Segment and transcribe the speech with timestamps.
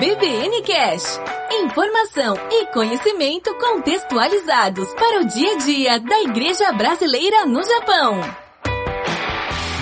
[0.00, 1.20] EBVN Cash.
[1.50, 8.20] Informação e conhecimento contextualizados para o dia a dia da Igreja Brasileira no Japão.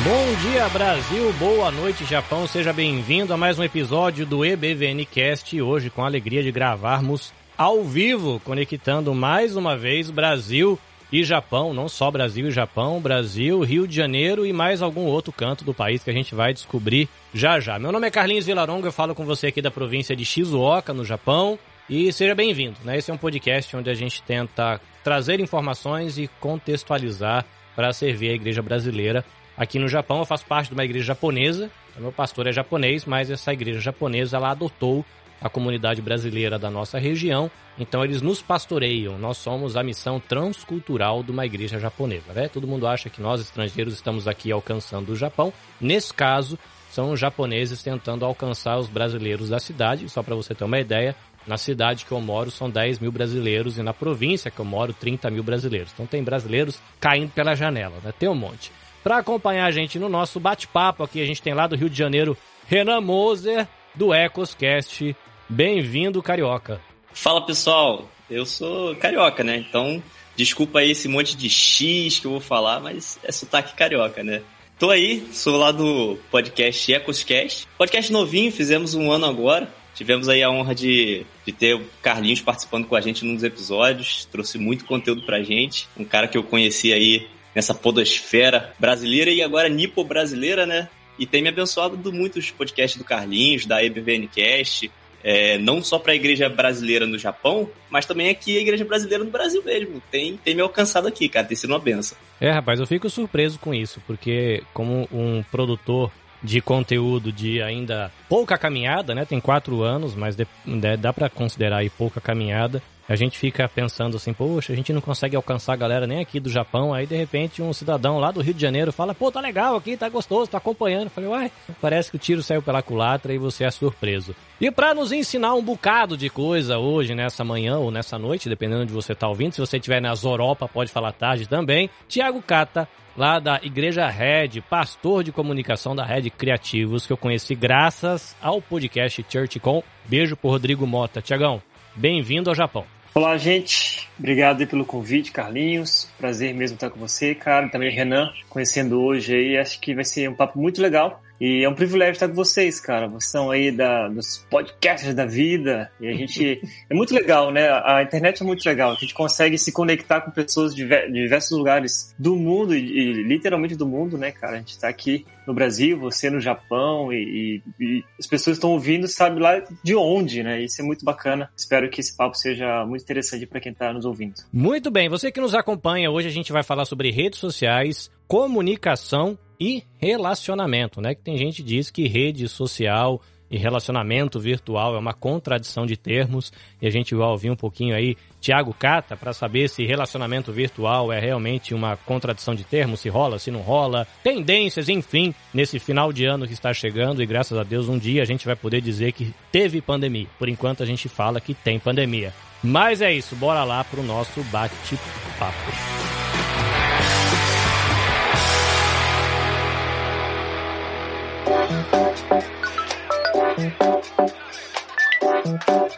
[0.02, 5.60] Bom dia Brasil, boa noite Japão, seja bem-vindo a mais um episódio do EBVN Cast,
[5.60, 10.78] hoje com a alegria de gravarmos ao vivo, conectando mais uma vez Brasil
[11.12, 15.30] e Japão, não só Brasil e Japão, Brasil, Rio de Janeiro e mais algum outro
[15.30, 17.78] canto do país que a gente vai descobrir já já.
[17.78, 21.04] Meu nome é Carlinhos Vilaronga, eu falo com você aqui da província de Shizuoka, no
[21.04, 21.58] Japão,
[21.88, 22.78] e seja bem-vindo.
[22.82, 22.96] Né?
[22.96, 27.44] Esse é um podcast onde a gente tenta trazer informações e contextualizar
[27.74, 29.22] para servir a igreja brasileira
[29.54, 30.20] aqui no Japão.
[30.20, 34.38] Eu faço parte de uma igreja japonesa, meu pastor é japonês, mas essa igreja japonesa
[34.38, 35.04] ela adotou
[35.38, 37.50] a comunidade brasileira da nossa região.
[37.78, 39.18] Então eles nos pastoreiam.
[39.18, 42.48] Nós somos a missão transcultural de uma igreja japonesa, né?
[42.48, 45.52] Todo mundo acha que nós estrangeiros estamos aqui alcançando o Japão.
[45.78, 46.58] Nesse caso,
[46.96, 50.08] são japoneses tentando alcançar os brasileiros da cidade.
[50.08, 51.14] Só para você ter uma ideia,
[51.46, 54.94] na cidade que eu moro são 10 mil brasileiros e na província que eu moro
[54.94, 55.92] 30 mil brasileiros.
[55.92, 58.14] Então tem brasileiros caindo pela janela, né?
[58.18, 58.72] Tem um monte.
[59.04, 61.98] Para acompanhar a gente no nosso bate-papo aqui, a gente tem lá do Rio de
[61.98, 62.34] Janeiro
[62.66, 65.14] Renan Moser, do Ecoscast.
[65.46, 66.80] Bem-vindo, Carioca.
[67.12, 69.58] Fala pessoal, eu sou carioca, né?
[69.58, 70.02] Então,
[70.34, 74.42] desculpa aí esse monte de X que eu vou falar, mas é sotaque carioca, né?
[74.78, 77.66] Tô aí, sou lá do podcast Ecoscast.
[77.78, 79.72] Podcast novinho, fizemos um ano agora.
[79.94, 83.42] Tivemos aí a honra de, de ter o Carlinhos participando com a gente num dos
[83.42, 84.26] episódios.
[84.26, 85.88] Trouxe muito conteúdo pra gente.
[85.96, 90.90] Um cara que eu conheci aí nessa podosfera brasileira e agora nipo brasileira, né?
[91.18, 94.90] E tem me abençoado do muitos podcasts do Carlinhos, da EBVNcast,
[95.28, 99.24] é, não só para a igreja brasileira no Japão, mas também aqui a igreja brasileira
[99.24, 100.00] no Brasil mesmo.
[100.08, 102.16] Tem, tem me alcançado aqui, cara, tem sido uma benção.
[102.40, 108.12] É, rapaz, eu fico surpreso com isso, porque como um produtor de conteúdo de ainda
[108.28, 109.24] pouca caminhada, né?
[109.24, 113.68] Tem quatro anos, mas de, de, dá para considerar aí pouca caminhada a gente fica
[113.68, 116.92] pensando assim, poxa, a gente não consegue alcançar a galera nem aqui do Japão.
[116.92, 119.96] Aí de repente um cidadão lá do Rio de Janeiro fala, pô, tá legal aqui,
[119.96, 121.04] tá gostoso, tá acompanhando.
[121.04, 124.34] Eu falei, uai, parece que o tiro saiu pela culatra e você é surpreso.
[124.60, 128.86] E para nos ensinar um bocado de coisa hoje, nessa manhã ou nessa noite, dependendo
[128.86, 131.88] de você tá ouvindo, se você estiver nas Europa, pode falar tarde também.
[132.08, 137.54] Tiago Cata, lá da Igreja Red, pastor de comunicação da Red Criativos, que eu conheci
[137.54, 139.82] graças ao podcast Church Com.
[140.06, 141.20] Beijo pro Rodrigo Mota.
[141.22, 141.62] Tiagão,
[141.94, 142.95] bem-vindo ao Japão.
[143.16, 144.10] Olá, gente.
[144.18, 146.06] Obrigado pelo convite, Carlinhos.
[146.18, 147.66] Prazer mesmo estar com você, cara.
[147.66, 149.56] Também Renan, conhecendo hoje aí.
[149.56, 151.22] Acho que vai ser um papo muito legal.
[151.40, 153.08] E é um privilégio estar com vocês, cara.
[153.08, 155.90] Vocês são aí da, dos podcasts da vida.
[156.00, 156.60] E a gente.
[156.88, 157.68] é muito legal, né?
[157.84, 158.92] A internet é muito legal.
[158.92, 163.76] A gente consegue se conectar com pessoas de diversos lugares do mundo, e, e literalmente
[163.76, 164.54] do mundo, né, cara?
[164.54, 168.70] A gente está aqui no Brasil, você no Japão, e, e, e as pessoas estão
[168.70, 170.60] ouvindo, sabe lá de onde, né?
[170.62, 171.48] Isso é muito bacana.
[171.56, 174.34] Espero que esse papo seja muito interessante para quem está nos ouvindo.
[174.52, 179.38] Muito bem, você que nos acompanha, hoje a gente vai falar sobre redes sociais, comunicação
[179.58, 181.14] e relacionamento, né?
[181.14, 183.20] Que tem gente que diz que rede social
[183.50, 187.94] e relacionamento virtual é uma contradição de termos e a gente vai ouvir um pouquinho
[187.94, 193.08] aí Tiago Cata para saber se relacionamento virtual é realmente uma contradição de termos, se
[193.08, 197.56] rola, se não rola, tendências, enfim, nesse final de ano que está chegando e graças
[197.56, 200.26] a Deus um dia a gente vai poder dizer que teve pandemia.
[200.38, 202.32] Por enquanto a gente fala que tem pandemia.
[202.62, 206.05] Mas é isso, bora lá pro nosso bate-papo.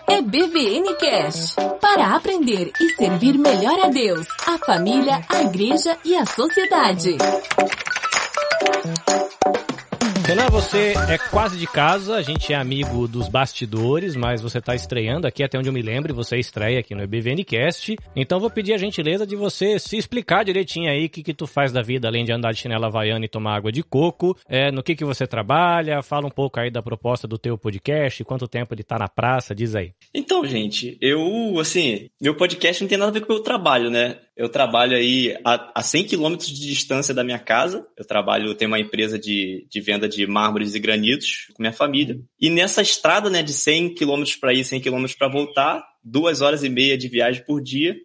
[0.08, 6.14] É BVN Cash para aprender e servir melhor a Deus, a família, a igreja e
[6.16, 7.16] a sociedade.
[10.28, 14.74] Renan, você é quase de casa, a gente é amigo dos bastidores, mas você está
[14.74, 17.96] estreando aqui, até onde eu me lembro, você estreia aqui no EBVNcast.
[18.14, 21.46] Então vou pedir a gentileza de você se explicar direitinho aí o que, que tu
[21.46, 24.70] faz da vida, além de andar de chinela havaiana e tomar água de coco, é,
[24.70, 28.46] no que, que você trabalha, fala um pouco aí da proposta do teu podcast, quanto
[28.46, 29.92] tempo ele tá na praça, diz aí.
[30.12, 33.88] Então, gente, eu, assim, meu podcast não tem nada a ver com o meu trabalho,
[33.88, 34.18] né?
[34.38, 37.84] Eu trabalho aí a, a 100 quilômetros de distância da minha casa.
[37.96, 42.20] Eu trabalho, tenho uma empresa de, de venda de mármores e granitos com minha família.
[42.40, 46.62] E nessa estrada, né, de 100 quilômetros para ir, 100 quilômetros para voltar, duas horas
[46.62, 47.96] e meia de viagem por dia,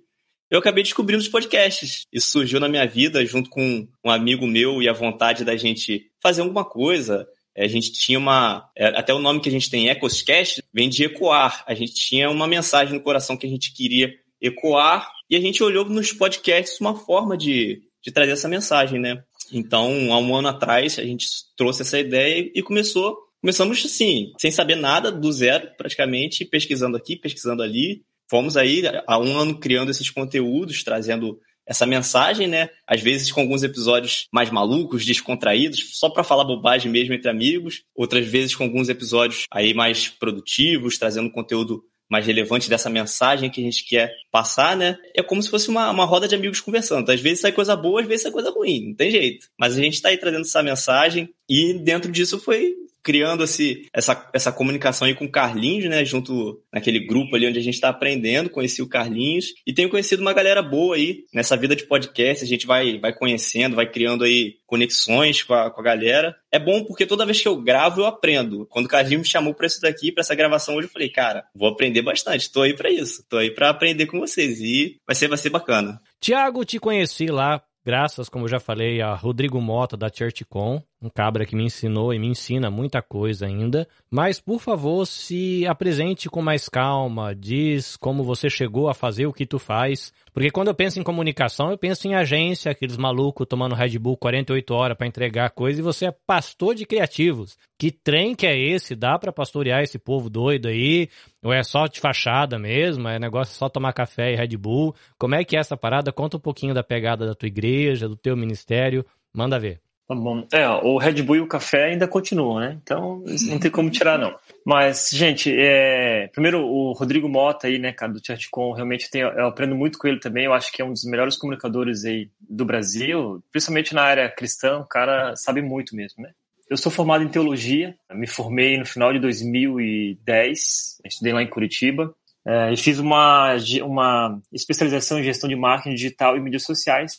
[0.50, 2.08] eu acabei descobrindo os podcasts.
[2.12, 6.08] Isso surgiu na minha vida junto com um amigo meu e a vontade da gente
[6.20, 7.28] fazer alguma coisa.
[7.56, 8.68] A gente tinha uma.
[8.76, 11.64] É, até o nome que a gente tem, Ecoscast, vem de ecoar.
[11.68, 15.64] A gente tinha uma mensagem no coração que a gente queria ecoar e a gente
[15.64, 19.24] olhou nos podcasts uma forma de, de trazer essa mensagem, né?
[19.52, 21.26] Então, há um ano atrás, a gente
[21.58, 27.16] trouxe essa ideia e começou começamos assim, sem saber nada, do zero, praticamente, pesquisando aqui,
[27.16, 28.04] pesquisando ali.
[28.30, 32.70] Fomos aí há um ano criando esses conteúdos, trazendo essa mensagem, né?
[32.88, 37.84] Às vezes com alguns episódios mais malucos, descontraídos, só para falar bobagem mesmo entre amigos.
[37.96, 43.60] Outras vezes com alguns episódios aí mais produtivos, trazendo conteúdo mais relevante dessa mensagem que
[43.60, 45.00] a gente quer passar, né?
[45.16, 47.10] É como se fosse uma, uma roda de amigos conversando.
[47.12, 49.48] Às vezes sai coisa boa, às vezes sai coisa ruim, não tem jeito.
[49.60, 54.30] Mas a gente está aí trazendo essa mensagem e dentro disso foi criando esse, essa,
[54.34, 56.06] essa comunicação aí com o Carlinhos, né?
[56.06, 60.22] Junto naquele grupo ali onde a gente está aprendendo, conheci o Carlinhos e tenho conhecido
[60.22, 62.44] uma galera boa aí nessa vida de podcast.
[62.44, 66.36] A gente vai, vai conhecendo, vai criando aí conexões com a, com a galera.
[66.52, 68.66] É bom porque toda vez que eu gravo, eu aprendo.
[68.70, 71.46] Quando o Carlinhos me chamou para isso daqui, para essa gravação hoje, eu falei, cara,
[71.54, 72.52] vou aprender bastante.
[72.52, 73.26] Tô aí para isso.
[73.30, 76.00] Tô aí para aprender com vocês e vai ser, vai ser bacana.
[76.22, 81.10] Tiago, te conheci lá graças, como eu já falei, a Rodrigo Mota da ChurchCon um
[81.10, 83.88] cabra que me ensinou e me ensina muita coisa ainda.
[84.10, 89.34] Mas, por favor, se apresente com mais calma, diz como você chegou a fazer o
[89.34, 90.14] que tu faz.
[90.34, 94.18] Porque quando eu penso em comunicação, eu penso em agência, aqueles malucos tomando Red Bull
[94.18, 97.58] 48 horas para entregar coisa, e você é pastor de criativos.
[97.78, 98.96] Que trem que é esse?
[98.96, 101.10] Dá para pastorear esse povo doido aí?
[101.44, 103.08] Ou é só de fachada mesmo?
[103.10, 104.96] É negócio só tomar café e Red Bull?
[105.18, 106.12] Como é que é essa parada?
[106.14, 109.06] Conta um pouquinho da pegada da tua igreja, do teu ministério.
[109.36, 109.82] Manda ver.
[110.08, 110.46] Tá bom.
[110.52, 112.78] É, o Red Bull e o café ainda continuam, né?
[112.84, 114.36] Então não tem como tirar, não.
[114.66, 116.28] Mas, gente, é...
[116.28, 119.22] primeiro o Rodrigo Mota aí, né, cara, do ChatCon, realmente tem...
[119.22, 120.46] eu aprendo muito com ele também.
[120.46, 124.80] Eu acho que é um dos melhores comunicadores aí do Brasil, principalmente na área cristã.
[124.80, 126.32] O cara sabe muito mesmo, né?
[126.70, 132.14] Eu sou formado em teologia, me formei no final de 2010, estudei lá em Curitiba.
[132.46, 137.16] É, e fiz uma, uma especialização em gestão de marketing digital e mídias sociais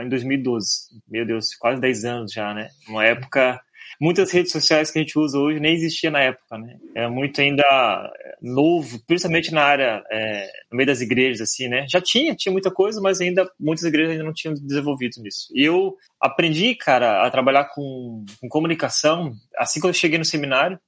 [0.00, 1.00] em 2012.
[1.08, 2.68] Meu Deus, quase 10 anos já, né?
[2.88, 3.60] Uma época.
[3.98, 6.76] Muitas redes sociais que a gente usa hoje nem existia na época, né?
[6.94, 7.64] Era muito ainda
[8.42, 11.86] novo, principalmente na área, é, no meio das igrejas, assim, né?
[11.88, 15.48] Já tinha, tinha muita coisa, mas ainda muitas igrejas ainda não tinham desenvolvido nisso.
[15.54, 20.78] E eu aprendi, cara, a trabalhar com, com comunicação assim que eu cheguei no seminário.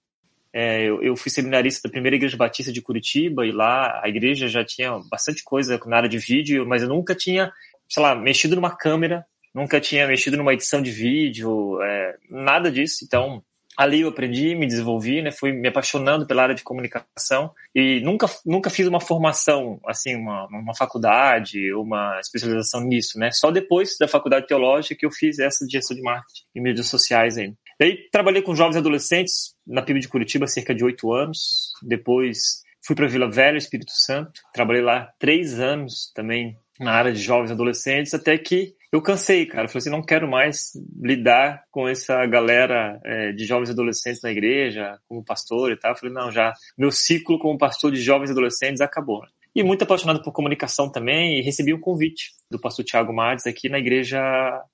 [0.53, 4.49] É, eu, eu, fui seminarista da primeira igreja batista de Curitiba e lá a igreja
[4.49, 7.53] já tinha bastante coisa na área de vídeo, mas eu nunca tinha,
[7.89, 13.05] sei lá, mexido numa câmera, nunca tinha mexido numa edição de vídeo, é, nada disso.
[13.05, 13.43] Então,
[13.79, 18.27] ali eu aprendi, me desenvolvi, né, fui me apaixonando pela área de comunicação e nunca,
[18.45, 24.09] nunca fiz uma formação, assim, uma, uma faculdade, uma especialização nisso, né, só depois da
[24.09, 27.55] faculdade teológica que eu fiz essa de gestão de marketing e mídias sociais aí.
[27.81, 31.73] E aí trabalhei com jovens adolescentes na PIB de Curitiba cerca de oito anos.
[31.83, 34.41] Depois fui para Vila Velha, Espírito Santo.
[34.53, 39.65] Trabalhei lá três anos também na área de jovens adolescentes, até que eu cansei, cara.
[39.65, 44.31] Eu falei assim, não quero mais lidar com essa galera é, de jovens adolescentes na
[44.31, 45.93] igreja, como pastor e tal.
[45.93, 49.23] Eu falei, não, já meu ciclo como pastor de jovens adolescentes acabou.
[49.55, 53.69] E muito apaixonado por comunicação também, e recebi um convite do pastor Tiago Marques aqui
[53.69, 54.21] na igreja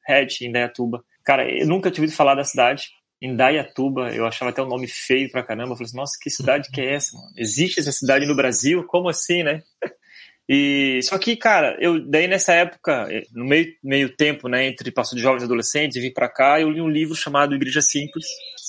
[0.06, 1.02] Red, em Dayatuba.
[1.24, 2.84] Cara, eu nunca tinha ouvido falar da cidade.
[3.22, 5.72] Em Dayatuba, eu achava até o um nome feio pra caramba.
[5.72, 7.28] Eu falei assim, nossa, que cidade que é essa, mano?
[7.36, 8.84] Existe essa cidade no Brasil?
[8.84, 9.62] Como assim, né?
[10.46, 14.90] E só que, cara, eu daí nessa época, eh, no meio, meio tempo, né, entre
[14.90, 17.80] passou de jovens e adolescentes e vim para cá, eu li um livro chamado Igreja
[17.80, 18.26] Simples.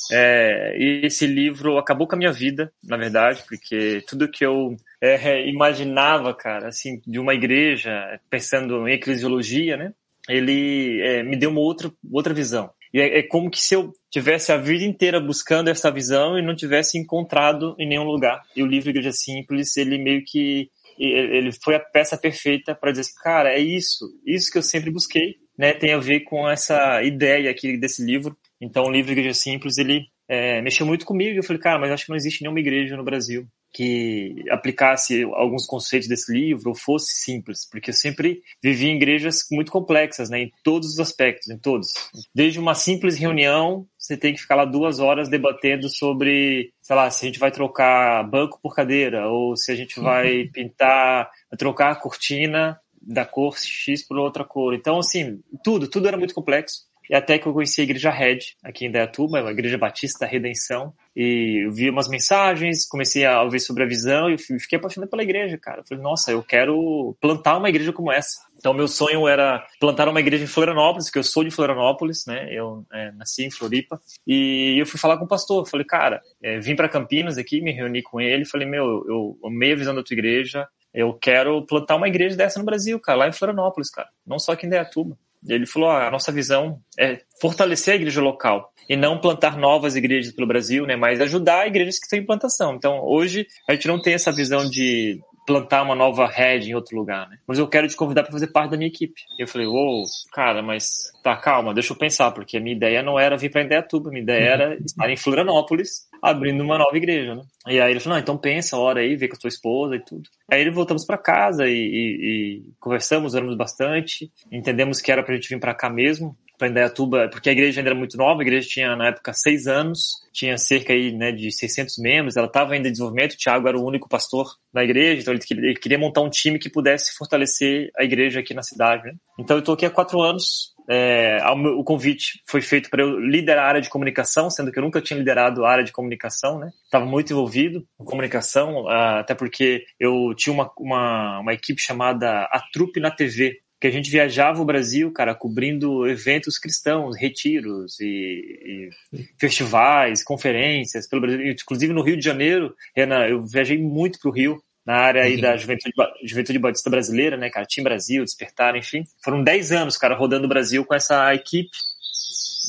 [0.10, 4.78] É, e esse livro acabou com a minha vida, na verdade, porque tudo que eu
[5.02, 9.94] é, imaginava, cara, assim, de uma igreja, pensando em eclesiologia, né,
[10.30, 12.70] ele é, me deu uma outra, outra visão.
[12.94, 16.42] E é, é, como que se eu tivesse a vida inteira buscando essa visão e
[16.42, 18.42] não tivesse encontrado em nenhum lugar.
[18.56, 23.02] E o livro Igreja Simples, ele meio que ele foi a peça perfeita para dizer
[23.02, 25.74] assim, cara, é isso, isso que eu sempre busquei, né?
[25.74, 28.38] Tem a ver com essa ideia aqui desse livro.
[28.62, 31.38] Então, o livro Igreja Simples, ele é, mexeu muito comigo.
[31.38, 35.66] Eu falei, cara, mas acho que não existe nenhuma igreja no Brasil que aplicasse alguns
[35.66, 40.44] conceitos desse livro ou fosse simples, porque eu sempre vivi em igrejas muito complexas, né,
[40.44, 41.90] em todos os aspectos, em todos.
[42.34, 47.12] Desde uma simples reunião, você tem que ficar lá duas horas debatendo sobre, sei lá,
[47.12, 50.52] se a gente vai trocar banco por cadeira ou se a gente vai uhum.
[50.54, 54.74] pintar, trocar a cortina da cor X por outra cor.
[54.74, 56.86] Então, assim, tudo, tudo era muito complexo.
[57.10, 60.32] E até que eu conheci a Igreja Red, aqui em Dayatuba, a Igreja Batista da
[60.32, 60.94] Redenção.
[61.16, 65.58] E vi umas mensagens, comecei a ouvir sobre a visão e fiquei apaixonado pela igreja,
[65.58, 65.84] cara.
[65.88, 68.46] Falei, nossa, eu quero plantar uma igreja como essa.
[68.58, 72.48] Então, meu sonho era plantar uma igreja em Florianópolis, porque eu sou de Florianópolis, né?
[72.52, 74.02] Eu é, nasci em Floripa.
[74.26, 75.68] E eu fui falar com o pastor.
[75.68, 78.44] Falei, cara, é, vim para Campinas aqui, me reuni com ele.
[78.44, 80.68] Falei, meu, eu amei a visão da tua igreja.
[80.94, 84.10] Eu quero plantar uma igreja dessa no Brasil, cara, lá em Florianópolis, cara.
[84.26, 85.18] Não só aqui em Dayatuba.
[85.48, 89.96] Ele falou: ah, a nossa visão é fortalecer a igreja local e não plantar novas
[89.96, 92.76] igrejas pelo Brasil, né, mas ajudar igrejas que estão em plantação.
[92.76, 96.98] Então, hoje a gente não tem essa visão de plantar uma nova rede em outro
[96.98, 97.38] lugar, né?
[97.48, 99.22] Mas eu quero te convidar para fazer parte da minha equipe.
[99.38, 103.20] Eu falei, uou, cara, mas tá, calma, deixa eu pensar, porque a minha ideia não
[103.20, 107.44] era vir para Indaiatuba, minha ideia era estar em Florianópolis, abrindo uma nova igreja, né?
[107.68, 110.00] E aí ele falou, não, então pensa, hora aí, vê com a tua esposa e
[110.00, 110.30] tudo.
[110.52, 115.50] Aí voltamos para casa e, e, e, conversamos, oramos bastante, entendemos que era pra gente
[115.50, 118.68] vir para cá mesmo, para Indaiatuba, porque a igreja ainda era muito nova, a igreja
[118.68, 122.88] tinha na época seis anos, tinha cerca aí, né, de 600 membros, ela estava ainda
[122.88, 126.30] em desenvolvimento, o Tiago era o único pastor da igreja, então ele queria, montar um
[126.30, 129.04] time que pudesse fortalecer a igreja aqui na cidade.
[129.06, 129.14] Né?
[129.40, 131.40] Então eu estou aqui há quatro anos, é,
[131.78, 135.02] o convite foi feito para eu liderar a área de comunicação, sendo que eu nunca
[135.02, 136.70] tinha liderado a área de comunicação, né?
[136.84, 142.62] Estava muito envolvido em comunicação, até porque eu tinha uma, uma, uma equipe chamada A
[142.72, 148.90] Trupe na TV, que a gente viajava o Brasil, cara, cobrindo eventos cristãos, retiros e,
[149.14, 151.52] e festivais, conferências pelo Brasil.
[151.52, 155.42] Inclusive no Rio de Janeiro, Renan, eu viajei muito pro Rio, na área aí uhum.
[155.42, 159.04] da juventude, juventude Batista brasileira, né, cara, Team Brasil, Despertar, enfim.
[159.24, 161.76] Foram 10 anos, cara, rodando o Brasil com essa equipe.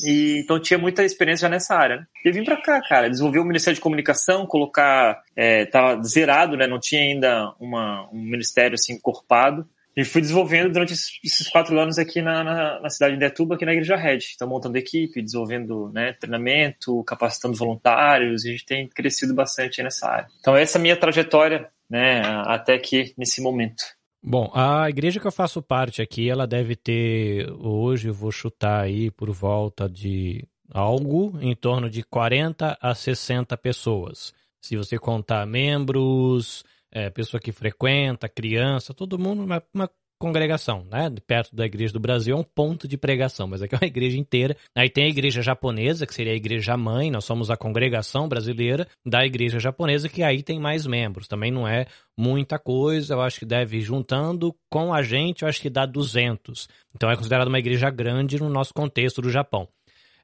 [0.03, 1.97] E, então tinha muita experiência nessa área.
[1.97, 2.07] Né?
[2.25, 6.57] E eu vim para cá, cara, desenvolver o Ministério de Comunicação, colocar, é, tava zerado,
[6.57, 9.67] né, não tinha ainda uma, um ministério assim encorpado.
[9.95, 13.65] E fui desenvolvendo durante esses quatro anos aqui na, na, na cidade de Detuba, aqui
[13.65, 14.19] na Igreja Red.
[14.35, 20.07] Então, montando equipe, desenvolvendo né, treinamento, capacitando voluntários, e a gente tem crescido bastante nessa
[20.07, 20.27] área.
[20.39, 23.83] Então, essa é a minha trajetória né, até aqui, nesse momento.
[24.21, 28.81] Bom, a igreja que eu faço parte aqui, ela deve ter, hoje eu vou chutar
[28.81, 34.33] aí por volta de algo em torno de 40 a 60 pessoas.
[34.61, 39.89] Se você contar membros, é, pessoa que frequenta, criança, todo mundo, uma, uma
[40.19, 41.13] congregação, né?
[41.25, 44.17] Perto da Igreja do Brasil é um ponto de pregação, mas aqui é uma igreja
[44.17, 44.55] inteira.
[44.75, 48.87] Aí tem a igreja japonesa, que seria a igreja mãe, nós somos a congregação brasileira
[49.05, 51.27] da igreja japonesa, que aí tem mais membros.
[51.27, 51.85] Também não é
[52.17, 55.85] muita coisa, eu acho que deve ir juntando com a gente, eu acho que dá
[55.85, 56.67] 200.
[56.95, 59.67] Então é considerada uma igreja grande no nosso contexto do Japão.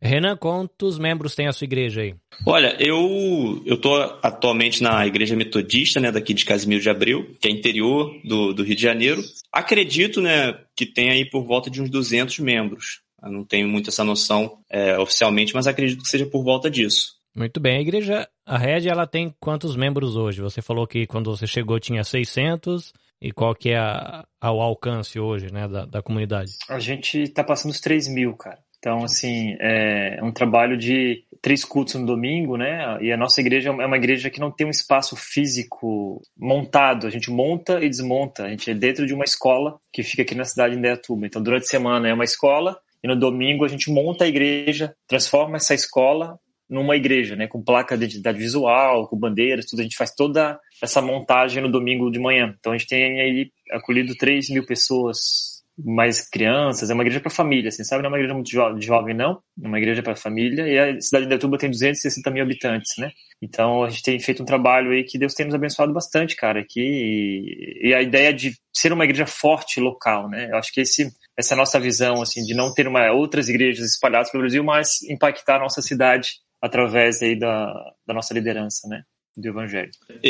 [0.03, 2.13] Renan, quantos membros tem a sua igreja aí?
[2.45, 7.47] Olha, eu eu tô atualmente na igreja metodista, né, daqui de Casimiro de Abreu, que
[7.47, 9.21] é interior do, do Rio de Janeiro.
[9.51, 13.01] Acredito, né, que tem aí por volta de uns 200 membros.
[13.23, 17.13] Eu não tenho muito essa noção é, oficialmente, mas acredito que seja por volta disso.
[17.33, 17.77] Muito bem.
[17.77, 20.41] A igreja, a Red, ela tem quantos membros hoje?
[20.41, 22.91] Você falou que quando você chegou tinha 600.
[23.21, 26.51] E qual que é a, o alcance hoje, né, da, da comunidade?
[26.67, 28.59] A gente está passando os 3 mil, cara.
[28.83, 32.97] Então, assim, é um trabalho de três cultos no domingo, né?
[32.99, 37.07] E a nossa igreja é uma igreja que não tem um espaço físico montado.
[37.07, 38.43] A gente monta e desmonta.
[38.43, 41.25] A gente é dentro de uma escola que fica aqui na cidade de Indaiatuba.
[41.25, 44.93] Então, durante a semana é uma escola e no domingo a gente monta a igreja,
[45.07, 46.37] transforma essa escola
[46.69, 47.47] numa igreja, né?
[47.47, 49.79] Com placa de identidade visual, com bandeiras, tudo.
[49.79, 52.53] A gente faz toda essa montagem no domingo de manhã.
[52.59, 57.31] Então, a gente tem aí acolhido 3 mil pessoas mais crianças, é uma igreja para
[57.31, 58.03] família, assim, sabe?
[58.03, 59.41] Não é uma igreja muito jo jovem, não.
[59.61, 60.67] É uma igreja para família.
[60.67, 63.11] E a cidade de Indaiatuba tem 260 mil habitantes, né?
[63.41, 66.59] Então a gente tem feito um trabalho aí que Deus tem nos abençoado bastante, cara,
[66.59, 66.79] aqui.
[66.81, 70.49] E, e a ideia de ser uma igreja forte local, né?
[70.51, 74.31] Eu acho que esse, essa nossa visão, assim, de não ter uma, outras igrejas espalhadas
[74.31, 77.73] pelo Brasil, mas impactar a nossa cidade através aí da,
[78.07, 79.03] da nossa liderança, né?
[79.35, 79.89] do Evangelho.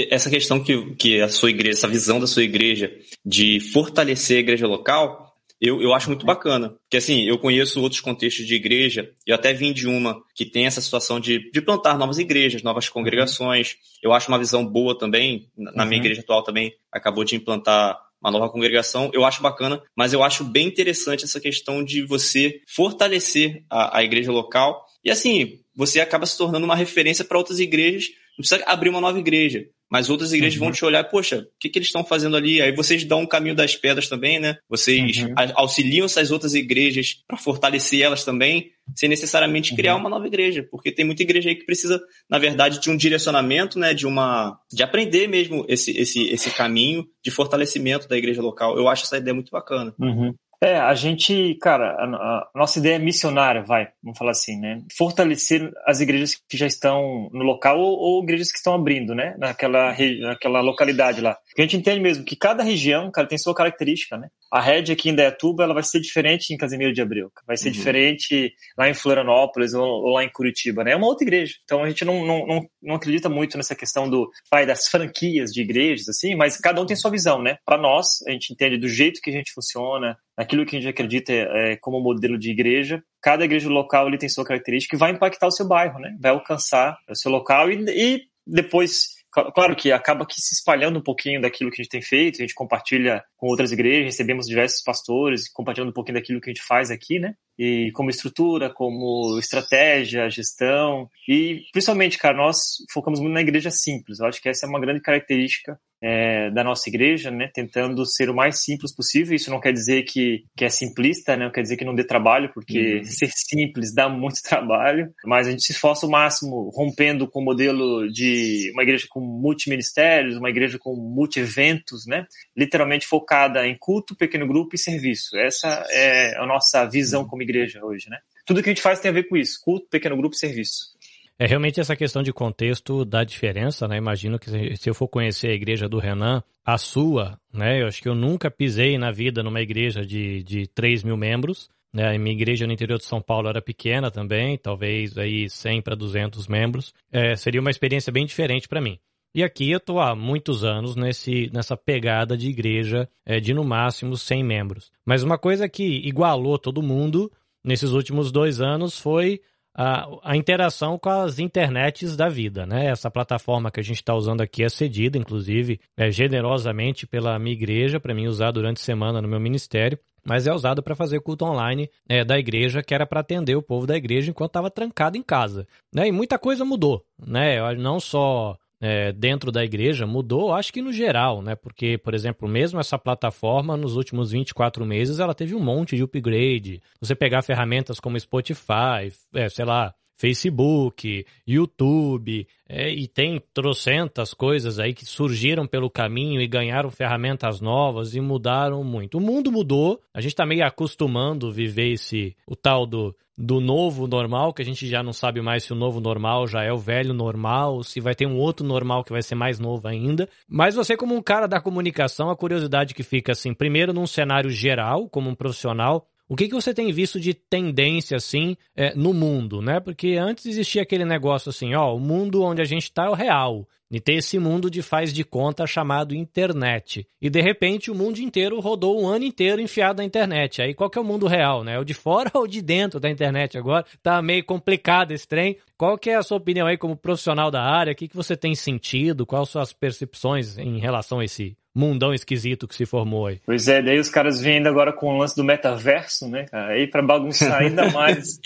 [0.10, 2.92] Essa questão que, que a sua igreja, essa visão da sua igreja
[3.26, 5.23] de fortalecer a igreja local,
[5.64, 6.76] eu, eu acho muito bacana.
[6.84, 10.66] Porque assim, eu conheço outros contextos de igreja, eu até vim de uma que tem
[10.66, 13.76] essa situação de, de plantar novas igrejas, novas congregações.
[14.02, 15.48] Eu acho uma visão boa também.
[15.58, 15.90] Na uhum.
[15.90, 20.24] minha igreja atual também acabou de implantar uma nova congregação, eu acho bacana, mas eu
[20.24, 24.86] acho bem interessante essa questão de você fortalecer a, a igreja local.
[25.04, 28.06] E assim, você acaba se tornando uma referência para outras igrejas.
[28.38, 30.66] Não precisa abrir uma nova igreja, mas outras igrejas uhum.
[30.66, 32.60] vão te olhar, poxa, o que, que eles estão fazendo ali?
[32.60, 34.58] Aí vocês dão um caminho das pedras também, né?
[34.68, 35.36] Vocês uhum.
[35.54, 39.78] auxiliam essas outras igrejas para fortalecer elas também, sem necessariamente uhum.
[39.78, 42.98] criar uma nova igreja, porque tem muita igreja aí que precisa, na verdade, de um
[42.98, 43.94] direcionamento, né?
[43.94, 48.76] De uma, de aprender mesmo esse, esse, esse caminho de fortalecimento da igreja local.
[48.76, 49.94] Eu acho essa ideia muito bacana.
[50.00, 50.34] Uhum.
[50.64, 54.82] É, a gente, cara, a, a, nossa ideia é missionária, vai, vamos falar assim, né?
[54.98, 59.36] Fortalecer as igrejas que já estão no local ou, ou igrejas que estão abrindo, né?
[59.38, 61.36] Naquela, naquela localidade lá.
[61.50, 64.30] Porque a gente entende mesmo que cada região, cara, tem sua característica, né?
[64.54, 67.70] A rede aqui em Dayatuba, ela vai ser diferente em Casimiro de Abreu, vai ser
[67.70, 67.74] uhum.
[67.74, 70.92] diferente lá em Florianópolis ou, ou, lá em Curitiba, né?
[70.92, 71.56] É uma outra igreja.
[71.64, 75.52] Então a gente não, não, não, não acredita muito nessa questão do pai das franquias
[75.52, 77.58] de igrejas, assim, mas cada um tem sua visão, né?
[77.66, 80.90] Para nós, a gente entende do jeito que a gente funciona, naquilo que a gente
[80.90, 83.04] acredita é, como modelo de igreja.
[83.24, 86.16] Cada igreja local ele tem sua característica e vai impactar o seu bairro, né?
[86.22, 91.04] Vai alcançar o seu local e, e depois claro que acaba que se espalhando um
[91.04, 94.82] pouquinho daquilo que a gente tem feito, a gente compartilha com outras igrejas, recebemos diversos
[94.84, 97.34] pastores compartilhando um pouquinho daquilo que a gente faz aqui, né?
[97.58, 101.10] E como estrutura, como estratégia, gestão.
[101.28, 102.58] E principalmente, cara, nós
[102.92, 104.20] focamos muito na igreja simples.
[104.20, 108.30] Eu acho que essa é uma grande característica é, da nossa igreja, né, tentando ser
[108.30, 109.34] o mais simples possível.
[109.34, 112.04] Isso não quer dizer que, que é simplista, né, não quer dizer que não dê
[112.04, 113.04] trabalho, porque uhum.
[113.06, 117.46] ser simples dá muito trabalho, mas a gente se esforça o máximo rompendo com o
[117.46, 124.14] modelo de uma igreja com multiministérios, uma igreja com multi-eventos, né, literalmente focada em culto,
[124.14, 125.38] pequeno grupo e serviço.
[125.38, 127.28] Essa é a nossa visão uhum.
[127.30, 128.18] como igreja hoje, né.
[128.46, 130.93] Tudo que a gente faz tem a ver com isso, culto, pequeno grupo e serviço.
[131.40, 133.98] É realmente essa questão de contexto da diferença, né?
[133.98, 137.82] Imagino que se eu for conhecer a igreja do Renan, a sua, né?
[137.82, 141.70] Eu acho que eu nunca pisei na vida numa igreja de, de 3 mil membros.
[141.92, 142.16] Né?
[142.16, 145.96] A minha igreja no interior de São Paulo era pequena também, talvez aí 100 para
[145.96, 146.94] 200 membros.
[147.12, 148.98] É, seria uma experiência bem diferente para mim.
[149.36, 153.64] E aqui eu estou há muitos anos nesse, nessa pegada de igreja é, de no
[153.64, 154.92] máximo 100 membros.
[155.04, 157.32] Mas uma coisa que igualou todo mundo
[157.64, 159.42] nesses últimos dois anos foi
[159.76, 162.88] a, a interação com as internets da vida, né?
[162.88, 167.54] Essa plataforma que a gente está usando aqui é cedida, inclusive, é, generosamente pela minha
[167.54, 171.20] igreja, para mim usar durante a semana no meu ministério mas é usado para fazer
[171.20, 174.72] culto online é, da igreja, que era para atender o povo da igreja enquanto estava
[174.72, 175.68] trancado em casa.
[175.94, 176.08] Né?
[176.08, 177.58] E muita coisa mudou, né?
[177.76, 181.56] Não só é, dentro da igreja mudou, acho que no geral, né?
[181.56, 186.04] Porque, por exemplo, mesmo essa plataforma, nos últimos 24 meses, ela teve um monte de
[186.04, 186.82] upgrade.
[187.00, 194.80] Você pegar ferramentas como Spotify, é, sei lá, Facebook, YouTube, é, e tem trocentas coisas
[194.80, 199.18] aí que surgiram pelo caminho e ganharam ferramentas novas e mudaram muito.
[199.18, 204.08] O mundo mudou, a gente está meio acostumando viver esse, o tal do do novo
[204.08, 206.78] normal, que a gente já não sabe mais se o novo normal já é o
[206.78, 210.30] velho normal, se vai ter um outro normal que vai ser mais novo ainda.
[210.48, 214.52] Mas você, como um cara da comunicação, a curiosidade que fica assim, primeiro num cenário
[214.52, 219.14] geral, como um profissional, o que, que você tem visto de tendência, assim, é, no
[219.14, 219.80] mundo, né?
[219.80, 223.14] Porque antes existia aquele negócio assim, ó, o mundo onde a gente está é o
[223.14, 223.68] real.
[223.92, 227.08] E tem esse mundo de faz de conta chamado internet.
[227.22, 230.64] E de repente o mundo inteiro rodou um ano inteiro enfiado na internet.
[230.64, 231.78] Aí qual que é o mundo real, né?
[231.78, 233.86] O de fora ou de dentro da internet agora?
[234.02, 235.58] Tá meio complicado esse trem.
[235.78, 237.94] Qual que é a sua opinião aí como profissional da área?
[237.94, 239.28] O que, que você tem sentido?
[239.28, 243.40] Quais são as percepções em relação a esse mundão esquisito que se formou aí.
[243.46, 246.74] Pois é, daí os caras vêm ainda agora com o lance do metaverso, né, cara?
[246.74, 248.40] Aí pra bagunçar ainda mais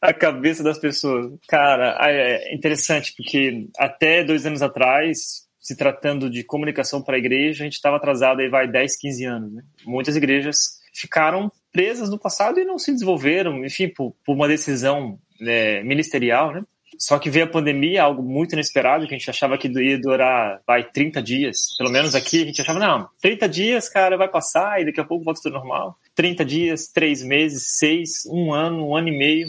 [0.00, 1.32] a cabeça das pessoas.
[1.48, 7.62] Cara, é interessante, porque até dois anos atrás, se tratando de comunicação para a igreja,
[7.62, 9.62] a gente estava atrasado aí vai 10, 15 anos, né?
[9.86, 15.18] Muitas igrejas ficaram presas no passado e não se desenvolveram, enfim, por, por uma decisão
[15.40, 16.62] né, ministerial, né?
[16.98, 20.60] Só que veio a pandemia, algo muito inesperado, que a gente achava que ia durar,
[20.66, 21.76] vai, 30 dias.
[21.78, 25.04] Pelo menos aqui a gente achava, não, 30 dias, cara, vai passar e daqui a
[25.04, 25.96] pouco volta tudo normal.
[26.14, 29.48] 30 dias, 3 meses, 6, um ano, um ano e meio.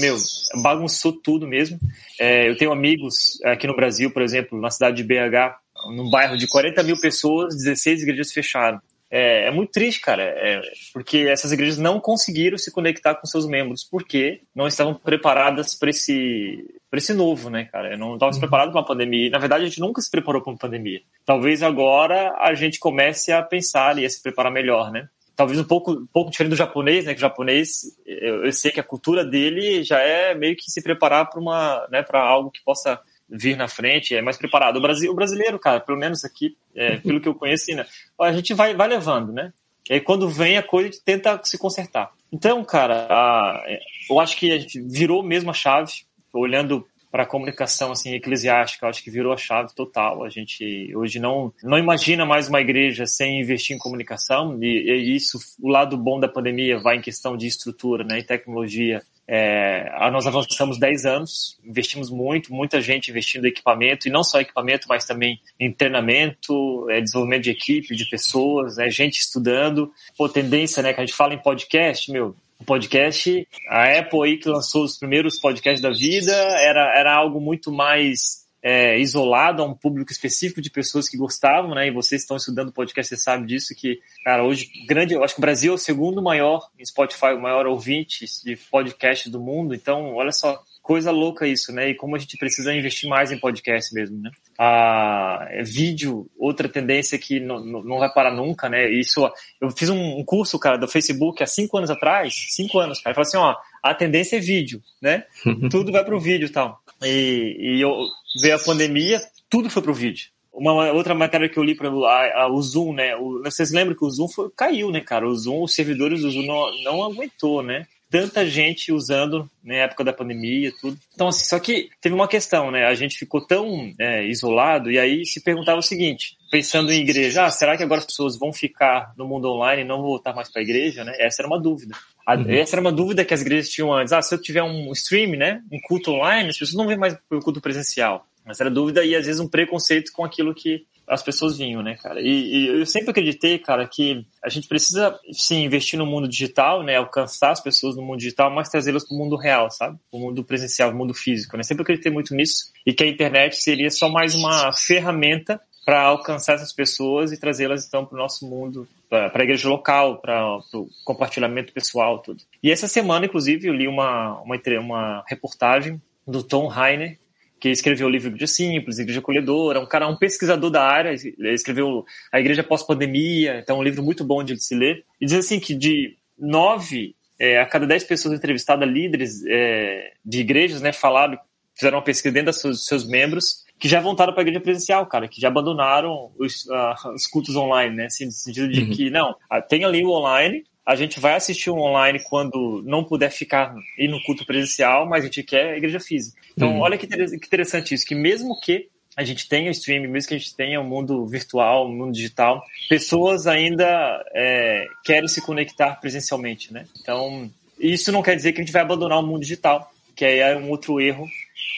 [0.00, 0.16] Meu,
[0.62, 1.78] bagunçou tudo mesmo.
[2.18, 5.56] É, eu tenho amigos aqui no Brasil, por exemplo, na cidade de BH,
[5.94, 8.80] num bairro de 40 mil pessoas, 16 igrejas fecharam
[9.14, 13.46] é, é muito triste, cara, é, porque essas igrejas não conseguiram se conectar com seus
[13.46, 17.94] membros, porque não estavam preparadas para esse, esse novo, né, cara?
[17.94, 18.40] Não estavam uhum.
[18.40, 19.28] preparados para uma pandemia.
[19.28, 21.02] Na verdade, a gente nunca se preparou para uma pandemia.
[21.26, 25.06] Talvez agora a gente comece a pensar e a se preparar melhor, né?
[25.36, 27.12] Talvez um pouco, um pouco diferente do japonês, né?
[27.12, 30.82] Que o japonês, eu, eu sei que a cultura dele já é meio que se
[30.82, 32.98] preparar para uma, né, para algo que possa
[33.32, 34.76] vir na frente, é mais preparado.
[34.76, 37.86] O, Brasil, o brasileiro, cara, pelo menos aqui, é, pelo que eu conheci, né,
[38.20, 39.52] a gente vai, vai levando, né?
[39.88, 42.10] E aí quando vem a coisa, a gente tenta se consertar.
[42.30, 43.64] Então, cara, a,
[44.08, 45.92] eu acho que a gente virou mesmo a chave,
[46.32, 50.24] olhando para a comunicação assim eclesiástica, acho que virou a chave total.
[50.24, 55.14] A gente hoje não não imagina mais uma igreja sem investir em comunicação e, e
[55.14, 60.10] isso o lado bom da pandemia vai em questão de estrutura, né, e tecnologia é,
[60.10, 64.86] nós avançamos 10 anos, investimos muito, muita gente investindo em equipamento, e não só equipamento,
[64.88, 69.92] mas também em treinamento, é, desenvolvimento de equipe, de pessoas, né, gente estudando.
[70.16, 74.36] Pô, tendência, né, que a gente fala em podcast, meu, o podcast, a Apple aí
[74.36, 79.66] que lançou os primeiros podcasts da vida, era, era algo muito mais é, isolado a
[79.66, 81.88] um público específico de pessoas que gostavam, né?
[81.88, 85.40] E vocês estão estudando podcast, vocês sabem disso, que, cara, hoje, grande, eu acho que
[85.40, 89.74] o Brasil é o segundo maior em Spotify, o maior ouvinte de podcast do mundo.
[89.74, 91.90] Então, olha só, coisa louca isso, né?
[91.90, 94.30] E como a gente precisa investir mais em podcast mesmo, né?
[94.58, 98.90] Ah, é vídeo, outra tendência que não, não vai parar nunca, né?
[98.90, 99.28] Isso,
[99.60, 103.26] eu fiz um curso, cara, do Facebook há cinco anos atrás, cinco anos, cara, falou
[103.26, 105.24] assim, ó, a tendência é vídeo, né?
[105.70, 106.82] tudo vai pro vídeo e tal.
[107.02, 108.06] E, e eu
[108.40, 110.28] veio a pandemia, tudo foi pro vídeo.
[110.52, 113.16] Uma outra matéria que eu li para o Zoom, né?
[113.16, 115.26] O, vocês lembram que o Zoom foi, caiu, né, cara?
[115.26, 117.86] O Zoom, os servidores do Zoom não, não aguentou, né?
[118.12, 120.98] tanta gente usando na né, época da pandemia tudo.
[121.14, 122.84] Então, assim, só que teve uma questão, né?
[122.84, 127.46] A gente ficou tão é, isolado e aí se perguntava o seguinte, pensando em igreja,
[127.46, 130.52] ah, será que agora as pessoas vão ficar no mundo online e não voltar mais
[130.52, 131.14] para a igreja, né?
[131.18, 131.96] Essa era uma dúvida.
[132.28, 132.50] Uhum.
[132.50, 134.12] Essa era uma dúvida que as igrejas tinham antes.
[134.12, 135.62] Ah, se eu tiver um stream, né?
[135.70, 138.26] Um culto online, as pessoas não vêm mais para o culto presencial.
[138.46, 141.96] Essa era dúvida e às vezes um preconceito com aquilo que as pessoas vinham, né,
[141.96, 142.20] cara?
[142.20, 146.82] E, e, eu sempre acreditei, cara, que a gente precisa, sim, investir no mundo digital,
[146.82, 146.96] né?
[146.96, 149.98] Alcançar as pessoas no mundo digital, mas trazê-las para o mundo real, sabe?
[150.10, 151.62] O mundo presencial, o mundo físico, né?
[151.62, 156.54] Sempre acreditei muito nisso e que a internet seria só mais uma ferramenta para alcançar
[156.54, 160.88] essas pessoas e trazê-las, então, para o nosso mundo, para a igreja local, para o
[161.04, 162.42] compartilhamento pessoal, tudo.
[162.62, 167.18] E essa semana, inclusive, eu li uma, uma, uma reportagem do Tom Heiner,
[167.60, 172.04] que escreveu o livro Igreja Simples, Igreja Acolhedora, um cara, um pesquisador da área, escreveu
[172.32, 175.74] A Igreja Pós-Pandemia, então um livro muito bom de se ler, e diz assim que
[175.74, 181.38] de nove é, a cada dez pessoas entrevistadas, líderes é, de igrejas, né, falaram,
[181.74, 185.04] fizeram uma pesquisa dentro dos seus, seus membros, que já voltaram para a igreja presencial,
[185.06, 188.90] cara, que já abandonaram os, uh, os cultos online, né, assim, no sentido de uhum.
[188.90, 189.34] que, não,
[189.68, 194.06] tem ali o online, a gente vai assistir um online quando não puder ficar ir
[194.06, 196.40] no culto presencial, mas a gente quer a igreja física.
[196.52, 196.80] Então, uhum.
[196.80, 200.38] olha que interessante isso, que mesmo que a gente tenha o streaming, mesmo que a
[200.38, 205.42] gente tenha o um mundo virtual, o um mundo digital, pessoas ainda é, querem se
[205.42, 206.86] conectar presencialmente, né?
[207.00, 210.38] Então, isso não quer dizer que a gente vai abandonar o mundo digital, que aí
[210.38, 211.26] é um outro erro.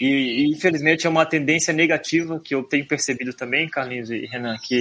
[0.00, 4.56] E, e, infelizmente é uma tendência negativa que eu tenho percebido também, Carlinhos e Renan,
[4.62, 4.80] que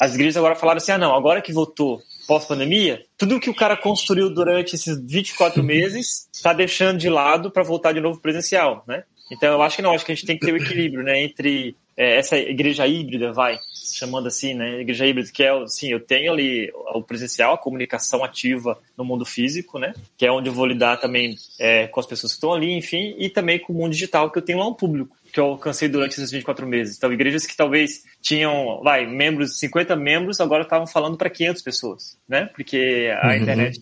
[0.00, 3.76] as igrejas agora falaram assim: ah, não, agora que voltou pós-pandemia, tudo que o cara
[3.76, 9.04] construiu durante esses 24 meses está deixando de lado para voltar de novo presencial, né?
[9.30, 11.02] Então eu acho que não, acho que a gente tem que ter o um equilíbrio,
[11.02, 13.58] né, entre é, essa igreja híbrida, vai,
[13.94, 18.24] chamando assim, né, igreja híbrida, que é, sim, eu tenho ali o presencial, a comunicação
[18.24, 22.06] ativa no mundo físico, né, que é onde eu vou lidar também é, com as
[22.06, 24.68] pessoas que estão ali, enfim, e também com o mundo digital, que eu tenho lá
[24.68, 26.96] um público que eu alcancei durante esses 24 meses.
[26.96, 32.16] Então, igrejas que talvez tinham, vai, membros, 50 membros, agora estavam falando para 500 pessoas,
[32.28, 32.48] né?
[32.54, 33.34] Porque a uhum.
[33.34, 33.80] internet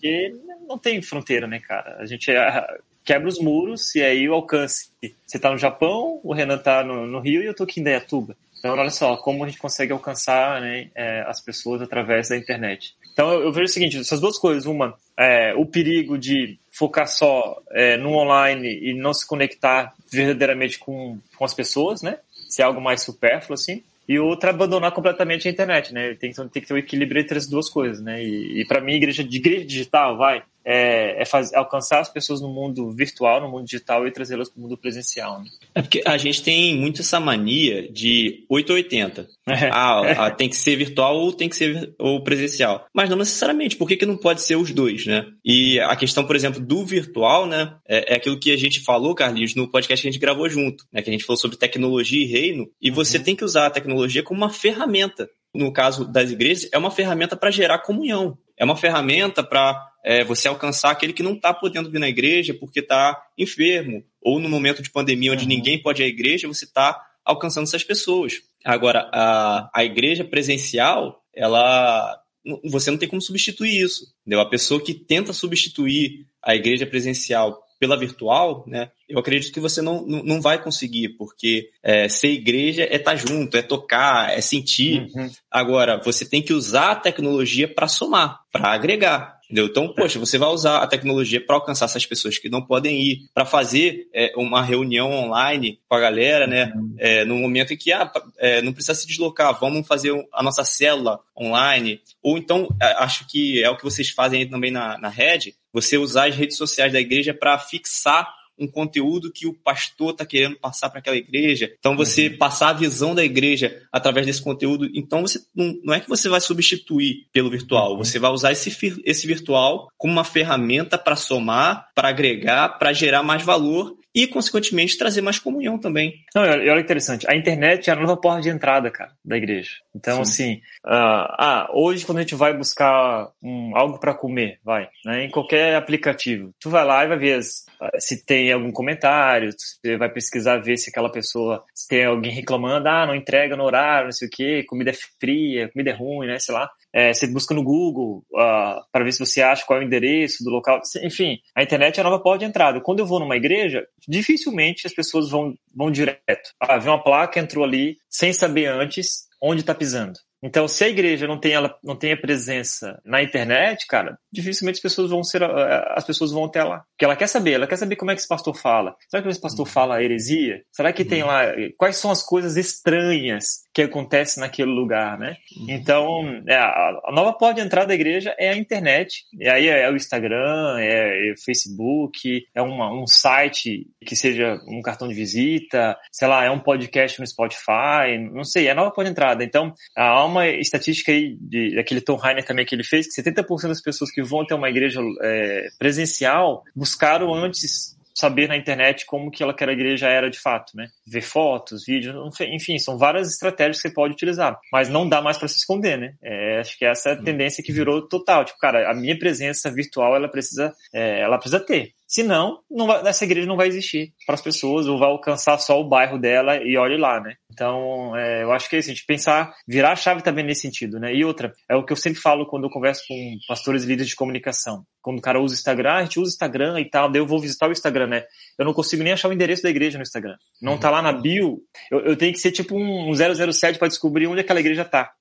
[0.67, 1.97] não tem fronteira, né, cara?
[1.99, 2.67] A gente é,
[3.03, 4.89] quebra os muros e aí o alcance.
[5.25, 7.83] Você está no Japão, o Renan está no, no, Rio e eu estou aqui em
[7.83, 8.35] Dayatuba.
[8.59, 12.95] Então, olha só, como a gente consegue alcançar né, é, as pessoas através da internet.
[13.11, 14.65] Então, eu, vejo o seguinte, essas duas coisas.
[14.65, 20.79] Uma, é, o perigo de focar só é, no online e não se conectar verdadeiramente
[20.79, 22.17] com, com as pessoas, né?
[22.49, 26.13] Ser algo mais supérfluo, assim e outra abandonar completamente a internet, né?
[26.15, 28.21] Tem, tem que ter um equilíbrio entre as duas coisas, né?
[28.23, 32.41] E, e para mim, igreja, de igreja digital, vai, é, é fazer, alcançar as pessoas
[32.41, 35.39] no mundo virtual, no mundo digital e trazê-las para o mundo presencial.
[35.39, 35.45] Né?
[35.75, 39.27] É porque a gente tem muito essa mania de 880.
[39.47, 39.69] É.
[39.71, 42.85] Ah, ah, tem que ser virtual ou tem que ser ou presencial.
[42.93, 43.75] Mas não necessariamente.
[43.75, 45.25] Por que, que não pode ser os dois, né?
[45.43, 47.75] E a questão, por exemplo, do virtual, né?
[47.87, 50.85] É, é aquilo que a gente falou, Carlinhos, no podcast que a gente gravou junto,
[50.91, 51.01] né?
[51.01, 52.69] Que a gente falou sobre tecnologia e reino.
[52.81, 52.95] E uhum.
[52.95, 55.29] você tem que usar a tecnologia como uma ferramenta.
[55.53, 58.37] No caso das igrejas, é uma ferramenta para gerar comunhão.
[58.57, 62.53] É uma ferramenta para é, você alcançar aquele que não está podendo vir na igreja
[62.53, 65.49] porque está enfermo, ou no momento de pandemia onde uhum.
[65.49, 68.41] ninguém pode ir à igreja, você está alcançando essas pessoas.
[68.63, 72.19] Agora, a, a igreja presencial, ela
[72.65, 74.13] você não tem como substituir isso.
[74.21, 74.41] Entendeu?
[74.41, 79.81] A pessoa que tenta substituir a igreja presencial pela virtual, né, eu acredito que você
[79.81, 84.39] não, não, vai conseguir, porque é, ser igreja é estar tá junto, é tocar, é
[84.39, 85.09] sentir.
[85.13, 85.29] Uhum.
[85.51, 89.37] Agora, você tem que usar a tecnologia para somar, para agregar.
[89.53, 89.67] Entendeu?
[89.67, 93.29] Então, poxa, você vai usar a tecnologia para alcançar essas pessoas que não podem ir,
[93.35, 96.73] para fazer é, uma reunião online com a galera, né?
[96.75, 96.95] Uhum.
[96.97, 100.63] É, no momento em que ah, é, não precisa se deslocar, vamos fazer a nossa
[100.63, 102.01] célula online.
[102.23, 105.53] Ou então, é, acho que é o que vocês fazem aí também na, na rede,
[105.71, 110.25] você usar as redes sociais da igreja para fixar um conteúdo que o pastor está
[110.25, 111.73] querendo passar para aquela igreja.
[111.79, 112.37] Então, você uhum.
[112.37, 114.89] passar a visão da igreja através desse conteúdo.
[114.93, 117.97] Então, você não, não é que você vai substituir pelo virtual, uhum.
[117.97, 123.23] você vai usar esse, esse virtual como uma ferramenta para somar, para agregar, para gerar
[123.23, 126.23] mais valor e, consequentemente, trazer mais comunhão também.
[126.35, 129.71] Não, olha interessante, a internet é a nova porta de entrada, cara, da igreja.
[129.95, 130.31] Então, Sim.
[130.31, 130.53] assim,
[130.85, 135.29] uh, ah, hoje quando a gente vai buscar um, algo para comer, vai, né, em
[135.29, 137.65] qualquer aplicativo, tu vai lá e vai ver as,
[137.99, 142.87] se tem algum comentário, você vai pesquisar ver se aquela pessoa, se tem alguém reclamando,
[142.87, 146.27] ah, não entrega no horário, não sei o quê, comida é fria, comida é ruim,
[146.27, 146.69] né, sei lá.
[146.93, 149.85] É, você busca no Google uh, ah, para ver se você acha qual é o
[149.85, 150.79] endereço do local.
[151.03, 152.79] Enfim, a internet é a nova porta de entrada.
[152.79, 156.51] Quando eu vou numa igreja, dificilmente as pessoas vão, vão direto.
[156.59, 160.13] Ah, uma placa, entrou ali, sem saber antes onde está pisando.
[160.43, 164.75] Então, se a igreja não tem, ela, não tem a presença na internet, cara, dificilmente
[164.75, 166.83] as pessoas vão ser, eh, as pessoas vão até lá.
[166.91, 168.93] Porque ela quer saber, ela quer saber como é que esse pastor fala.
[169.07, 169.71] Será que esse pastor uhum.
[169.71, 170.61] fala heresia?
[170.69, 171.07] Será que uhum.
[171.07, 171.45] tem lá,
[171.77, 175.37] quais são as coisas estranhas que acontecem naquele lugar, né?
[175.57, 175.65] Uhum.
[175.69, 179.25] Então, é, a nova porta de entrada da igreja é a internet.
[179.39, 184.15] E aí é, é o Instagram, é, é o Facebook, é uma, um site que
[184.15, 188.71] seja um cartão de visita, sei lá, é um podcast no Spotify, não sei, é
[188.71, 189.43] a nova porta de entrada.
[189.43, 193.67] Então, há uma estatística aí, de, daquele Tom Heiner também que ele fez, que 70%
[193.67, 199.31] das pessoas que vão até uma igreja é, presencial buscaram antes saber na internet como
[199.31, 200.87] que aquela igreja era de fato, né?
[201.05, 205.37] Ver fotos, vídeos, enfim, são várias estratégias que você pode utilizar, mas não dá mais
[205.37, 206.13] para se esconder, né?
[206.23, 208.45] É, acho que essa é a tendência que virou total.
[208.45, 211.93] Tipo, cara, a minha presença virtual ela precisa, é, ela precisa ter.
[212.07, 215.81] Senão, não vai, essa igreja não vai existir para as pessoas, ou vai alcançar só
[215.81, 217.33] o bairro dela e olhe lá, né?
[217.51, 220.61] Então, é, eu acho que é isso, a gente pensar, virar a chave também nesse
[220.61, 221.11] sentido, né?
[221.11, 224.09] E outra, é o que eu sempre falo quando eu converso com pastores e líderes
[224.09, 224.85] de comunicação.
[225.03, 227.27] Quando o cara usa o Instagram, a gente usa o Instagram e tal, daí eu
[227.27, 228.23] vou visitar o Instagram, né?
[228.57, 230.35] Eu não consigo nem achar o endereço da igreja no Instagram.
[230.61, 231.59] Não tá lá na bio,
[231.91, 235.11] eu, eu tenho que ser tipo um 007 para descobrir onde aquela igreja tá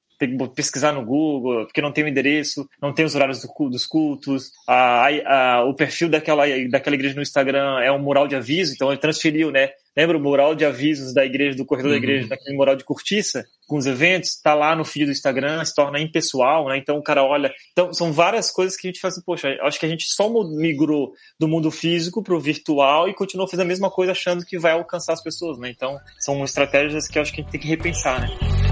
[0.54, 4.50] pesquisar no Google, porque não tem o endereço, não tem os horários do, dos cultos,
[4.66, 8.90] a, a, o perfil daquela, daquela igreja no Instagram é um mural de aviso, então
[8.90, 9.70] ele transferiu, né?
[9.96, 11.98] Lembra o mural de avisos da igreja, do corredor uhum.
[11.98, 15.62] da igreja, daquele mural de cortiça, com os eventos, tá lá no feed do Instagram,
[15.64, 16.78] se torna impessoal, né?
[16.78, 17.52] Então o cara olha.
[17.72, 20.28] Então são várias coisas que a gente faz assim, poxa, acho que a gente só
[20.44, 24.58] migrou do mundo físico para o virtual e continuou fazendo a mesma coisa achando que
[24.58, 25.70] vai alcançar as pessoas, né?
[25.70, 28.71] Então são estratégias que eu acho que a gente tem que repensar, né?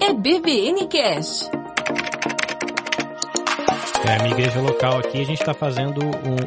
[0.00, 0.88] É BBN.
[4.06, 6.00] É, a minha igreja local aqui, a gente está fazendo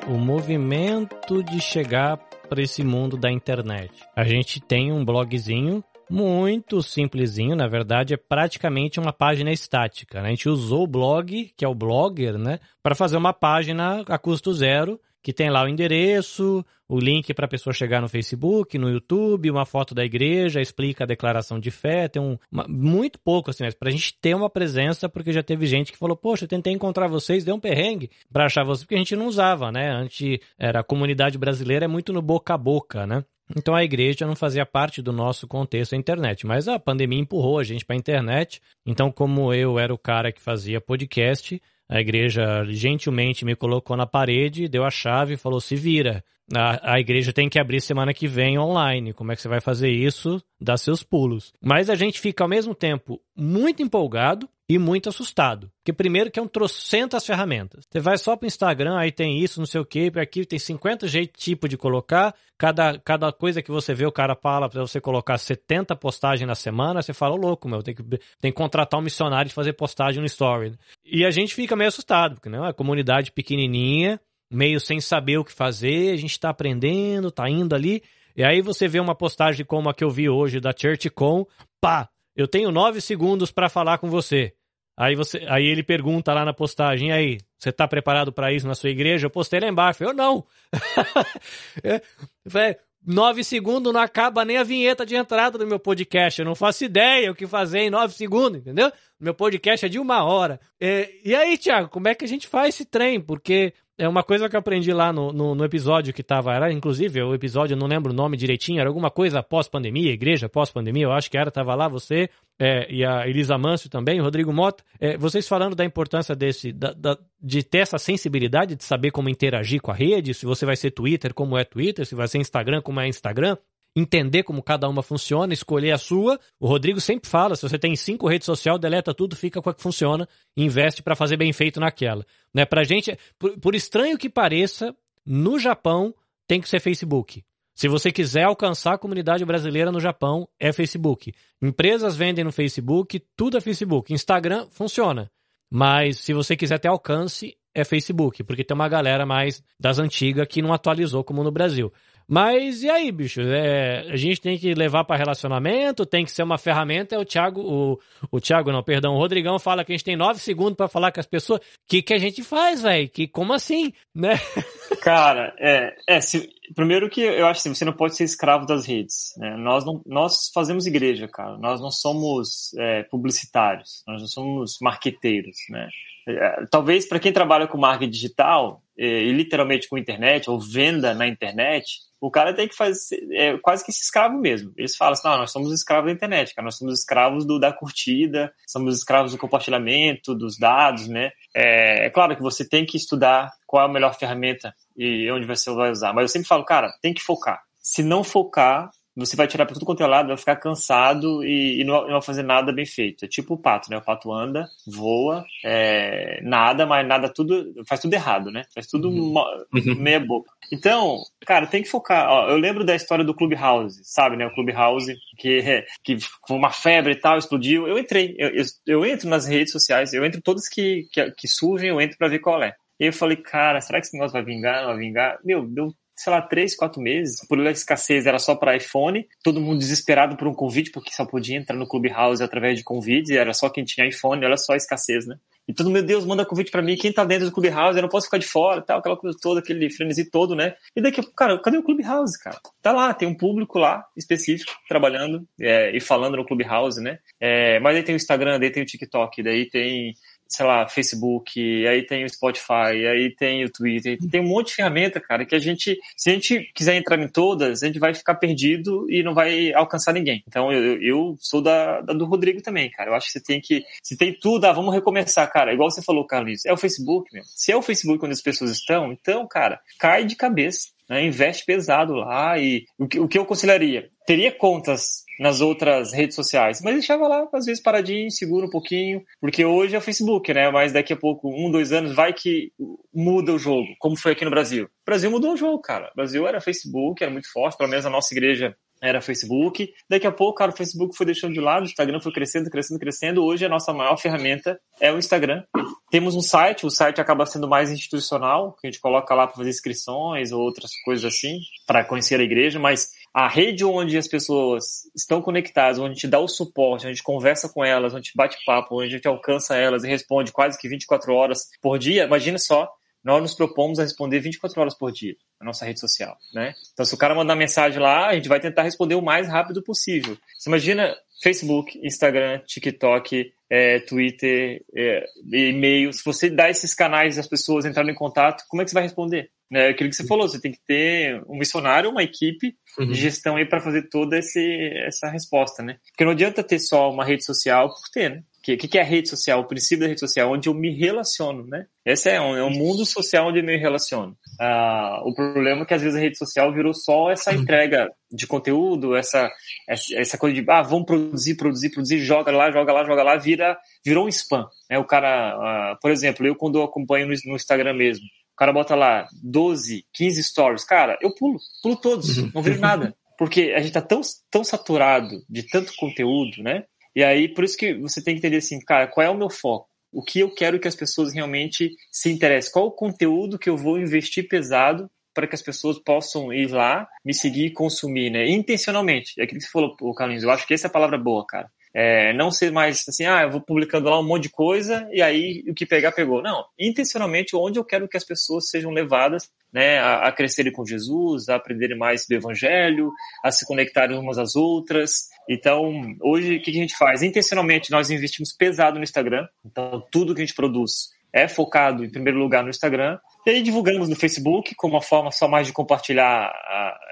[0.07, 2.17] o um movimento de chegar
[2.47, 3.91] para esse mundo da internet.
[4.15, 10.21] A gente tem um blogzinho muito simplesinho, na verdade é praticamente uma página estática.
[10.21, 10.27] Né?
[10.27, 14.17] A gente usou o blog, que é o Blogger, né, para fazer uma página a
[14.17, 18.77] custo zero, que tem lá o endereço, o link para a pessoa chegar no Facebook,
[18.77, 23.19] no YouTube, uma foto da igreja, explica a declaração de fé, tem um uma, muito
[23.19, 26.15] pouco assim, mas para a gente ter uma presença, porque já teve gente que falou,
[26.15, 29.27] poxa, eu tentei encontrar vocês, deu um perrengue para achar vocês, porque a gente não
[29.27, 29.91] usava, né?
[29.91, 33.25] Antes era a comunidade brasileira é muito no boca a boca, né?
[33.55, 37.59] Então a igreja não fazia parte do nosso contexto a internet, mas a pandemia empurrou
[37.59, 38.61] a gente para a internet.
[38.85, 44.05] Então, como eu era o cara que fazia podcast, a igreja gentilmente me colocou na
[44.05, 46.23] parede, deu a chave e falou: se vira.
[46.53, 49.13] A, a igreja tem que abrir semana que vem online.
[49.13, 50.41] Como é que você vai fazer isso?
[50.59, 51.53] Dá seus pulos.
[51.61, 55.71] Mas a gente fica ao mesmo tempo muito empolgado e muito assustado.
[55.77, 57.85] Porque primeiro que é um trocentas ferramentas.
[57.89, 60.59] Você vai só para o Instagram, aí tem isso, não sei o que, aqui tem
[60.59, 62.35] 50 jeitos tipo de colocar.
[62.57, 66.55] Cada, cada coisa que você vê, o cara fala para você colocar 70 postagens na
[66.55, 70.19] semana, você fala, louco, meu, tem que, tem que contratar um missionário de fazer postagem
[70.19, 70.73] no story.
[71.05, 74.19] E a gente fica meio assustado, porque não é uma comunidade pequenininha,
[74.51, 78.01] meio sem saber o que fazer, a gente está aprendendo, tá indo ali.
[78.35, 81.45] E aí você vê uma postagem como a que eu vi hoje da ChurchCon,
[81.79, 84.53] pá, eu tenho nove segundos para falar com você.
[84.97, 88.73] Aí, você, aí ele pergunta lá na postagem, aí, você está preparado para isso na
[88.73, 89.27] sua igreja?
[89.27, 90.03] Eu postei lá embaixo.
[90.03, 90.43] Eu não.
[91.83, 96.41] é, nove segundos não acaba nem a vinheta de entrada do meu podcast.
[96.41, 98.91] Eu não faço ideia o que fazer em nove segundos, entendeu?
[99.19, 100.59] Meu podcast é de uma hora.
[100.79, 103.21] É, e aí, Thiago, como é que a gente faz esse trem?
[103.21, 106.71] Porque é uma coisa que eu aprendi lá no, no, no, episódio que tava, era
[106.71, 111.11] inclusive o episódio, não lembro o nome direitinho, era alguma coisa pós-pandemia, igreja pós-pandemia, eu
[111.11, 112.29] acho que era, tava lá você
[112.59, 116.71] é, e a Elisa Mancio também, o Rodrigo Mota, é, vocês falando da importância desse,
[116.71, 120.65] da, da, de ter essa sensibilidade de saber como interagir com a rede, se você
[120.65, 123.57] vai ser Twitter, como é Twitter, se vai ser Instagram, como é Instagram,
[123.99, 126.39] entender como cada uma funciona, escolher a sua.
[126.59, 129.73] O Rodrigo sempre fala: se você tem cinco redes sociais, deleta tudo, fica com a
[129.73, 132.23] que funciona, investe para fazer bem feito naquela.
[132.53, 132.63] Né?
[132.65, 136.13] Pra gente, por, por estranho que pareça, no Japão
[136.47, 137.43] tem que ser Facebook.
[137.73, 141.33] Se você quiser alcançar a comunidade brasileira no Japão, é Facebook.
[141.61, 144.13] Empresas vendem no Facebook, tudo é Facebook.
[144.13, 145.29] Instagram funciona.
[145.69, 150.47] Mas se você quiser ter alcance, é Facebook, porque tem uma galera mais das antigas
[150.47, 151.93] que não atualizou como no Brasil.
[152.29, 153.39] Mas e aí, bicho?
[153.41, 157.15] É, a gente tem que levar para relacionamento, tem que ser uma ferramenta.
[157.15, 160.17] É o Thiago, o, o Thiago não, perdão, o Rodrigão fala que a gente tem
[160.17, 161.61] nove segundos para falar com as pessoas.
[161.61, 163.07] O que, que a gente faz, velho?
[163.09, 164.33] Que como assim, né?
[165.01, 168.85] Cara, é, é se, primeiro que eu acho assim, você não pode ser escravo das
[168.85, 169.33] redes.
[169.37, 169.55] Né?
[169.55, 171.57] Nós não, nós fazemos igreja, cara.
[171.57, 175.87] Nós não somos é, publicitários, nós não somos marqueteiros, né?
[176.27, 181.13] É, talvez para quem trabalha com marketing digital é, e literalmente com internet ou venda
[181.13, 184.71] na internet, o cara tem que fazer é, quase que esse escravo mesmo.
[184.75, 188.51] Eles falam assim, nós somos escravos da internet, cara, nós somos escravos do, da curtida,
[188.67, 191.31] somos escravos do compartilhamento, dos dados, né?
[191.55, 195.45] É, é claro que você tem que estudar qual é a melhor ferramenta e onde
[195.45, 197.61] você vai usar, mas eu sempre falo, cara, tem que focar.
[197.81, 201.81] Se não focar, você vai tirar para tudo quanto é lado, vai ficar cansado e,
[201.81, 203.25] e não, não, vai fazer nada bem feito.
[203.25, 203.97] É tipo o pato, né?
[203.97, 208.63] O pato anda, voa, é, nada, mas nada tudo, faz tudo errado, né?
[208.73, 209.33] Faz tudo uhum.
[209.73, 209.95] uhum.
[209.95, 210.51] meia boca.
[210.71, 212.29] Então, cara, tem que focar.
[212.29, 214.45] Ó, eu lembro da história do Clubhouse, sabe, né?
[214.45, 217.87] O Clubhouse, que, que foi uma febre e tal, explodiu.
[217.87, 221.47] Eu entrei, eu, eu, eu entro nas redes sociais, eu entro todas que, que, que
[221.47, 222.75] surgem, eu entro para ver qual é.
[222.99, 224.81] E eu falei, cara, será que esse negócio vai vingar?
[224.81, 225.39] Não vai vingar?
[225.43, 227.45] Meu, deu sei lá, três, quatro meses.
[227.47, 231.57] Por escassez era só para iPhone, todo mundo desesperado por um convite, porque só podia
[231.57, 234.77] entrar no Clubhouse através de convites, e era só quem tinha iPhone, olha só a
[234.77, 235.35] escassez, né?
[235.67, 238.07] E todo, meu Deus, manda convite para mim, quem tá dentro do Clubhouse, eu não
[238.07, 240.73] posso ficar de fora, tal, aquela coisa toda, aquele frenesi todo, né?
[240.95, 242.57] E daqui, cara, cadê o Clubhouse, cara?
[242.81, 247.19] Tá lá, tem um público lá, específico, trabalhando é, e falando no Clubhouse, né?
[247.39, 250.13] É, mas aí tem o Instagram, daí tem o TikTok, daí tem
[250.49, 254.75] sei lá, Facebook, aí tem o Spotify, aí tem o Twitter, tem um monte de
[254.75, 258.13] ferramenta, cara, que a gente, se a gente quiser entrar em todas, a gente vai
[258.13, 260.43] ficar perdido e não vai alcançar ninguém.
[260.47, 263.09] Então eu, eu sou da, da do Rodrigo também, cara.
[263.09, 265.73] Eu acho que você tem que, se tem tudo, ah, vamos recomeçar, cara.
[265.73, 267.43] Igual você falou, Carlos, é o Facebook, meu.
[267.45, 270.96] Se é o Facebook onde as pessoas estão, então, cara, cai de cabeça.
[271.09, 274.09] Né, investe pesado lá e o que, o que eu aconselharia?
[274.25, 276.81] Teria contas nas outras redes sociais.
[276.81, 280.69] Mas deixava lá, às vezes, paradinho, segura um pouquinho, porque hoje é o Facebook, né?
[280.69, 282.71] Mas daqui a pouco, um, dois anos, vai que
[283.13, 284.85] muda o jogo, como foi aqui no Brasil.
[284.85, 286.09] O Brasil mudou o jogo, cara.
[286.11, 289.93] O Brasil era Facebook, era muito forte, pelo menos a nossa igreja era Facebook.
[290.09, 292.99] Daqui a pouco, cara, o Facebook foi deixando de lado, o Instagram foi crescendo, crescendo,
[292.99, 293.43] crescendo.
[293.43, 295.63] Hoje a nossa maior ferramenta é o Instagram.
[296.09, 299.57] Temos um site, o site acaba sendo mais institucional, que a gente coloca lá para
[299.57, 304.27] fazer inscrições ou outras coisas assim, para conhecer a igreja, mas a rede onde as
[304.27, 308.13] pessoas estão conectadas, onde a gente dá o suporte, onde a gente conversa com elas,
[308.13, 311.33] onde a gente bate papo, onde a gente alcança elas e responde quase que 24
[311.33, 312.89] horas por dia, imagina só,
[313.23, 316.73] nós nos propomos a responder 24 horas por dia na nossa rede social, né?
[316.93, 319.83] Então, se o cara mandar mensagem lá, a gente vai tentar responder o mais rápido
[319.83, 320.37] possível.
[320.57, 326.11] Você imagina Facebook, Instagram, TikTok, é, Twitter, é, e-mail.
[326.13, 329.03] Se você dá esses canais as pessoas entrarem em contato, como é que você vai
[329.03, 329.49] responder?
[329.71, 333.07] É aquilo que você falou, você tem que ter um missionário, uma equipe uhum.
[333.07, 334.61] de gestão aí para fazer toda esse,
[335.05, 335.97] essa resposta, né?
[336.07, 338.43] Porque não adianta ter só uma rede social por ter, né?
[338.75, 339.59] O que, que, é a rede social?
[339.59, 341.85] O princípio da rede social, onde eu me relaciono, né?
[342.05, 344.35] Esse é um, é um mundo social onde eu me relaciono.
[344.59, 347.61] Ah, o problema é que às vezes a rede social virou só essa uhum.
[347.61, 349.49] entrega de conteúdo, essa,
[349.87, 353.77] essa coisa de, ah, vamos produzir, produzir, produzir, joga lá, joga lá, joga lá, vira,
[354.05, 354.67] virou um spam.
[354.89, 354.97] Né?
[354.97, 358.73] O cara, ah, por exemplo, eu quando eu acompanho no, no Instagram mesmo, o cara
[358.73, 362.51] bota lá 12, 15 stories, cara, eu pulo, pulo todos, uhum.
[362.53, 363.15] não vejo nada.
[363.37, 366.85] Porque a gente tá tão, tão saturado de tanto conteúdo, né?
[367.17, 369.49] E aí, por isso que você tem que entender assim, cara, qual é o meu
[369.49, 369.89] foco?
[370.13, 372.71] O que eu quero que as pessoas realmente se interessem?
[372.71, 377.07] Qual o conteúdo que eu vou investir pesado para que as pessoas possam ir lá,
[377.25, 378.47] me seguir e consumir, né?
[378.47, 379.33] Intencionalmente.
[379.39, 380.43] É aquilo que você falou, Carlinhos.
[380.43, 381.67] Eu acho que essa é a palavra boa, cara.
[381.93, 385.21] É, não ser mais assim, ah, eu vou publicando lá um monte de coisa e
[385.21, 386.41] aí o que pegar, pegou.
[386.41, 390.85] Não, intencionalmente onde eu quero que as pessoas sejam levadas né, a, a crescerem com
[390.85, 393.11] Jesus, a aprenderem mais do Evangelho,
[393.43, 395.29] a se conectarem umas às outras.
[395.49, 397.23] Então, hoje, o que a gente faz?
[397.23, 399.47] Intencionalmente, nós investimos pesado no Instagram.
[399.65, 403.19] Então, tudo que a gente produz é focado, em primeiro lugar, no Instagram.
[403.47, 406.51] E aí divulgamos no Facebook como uma forma só mais de compartilhar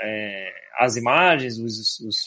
[0.01, 2.17] é, as imagens, os, os,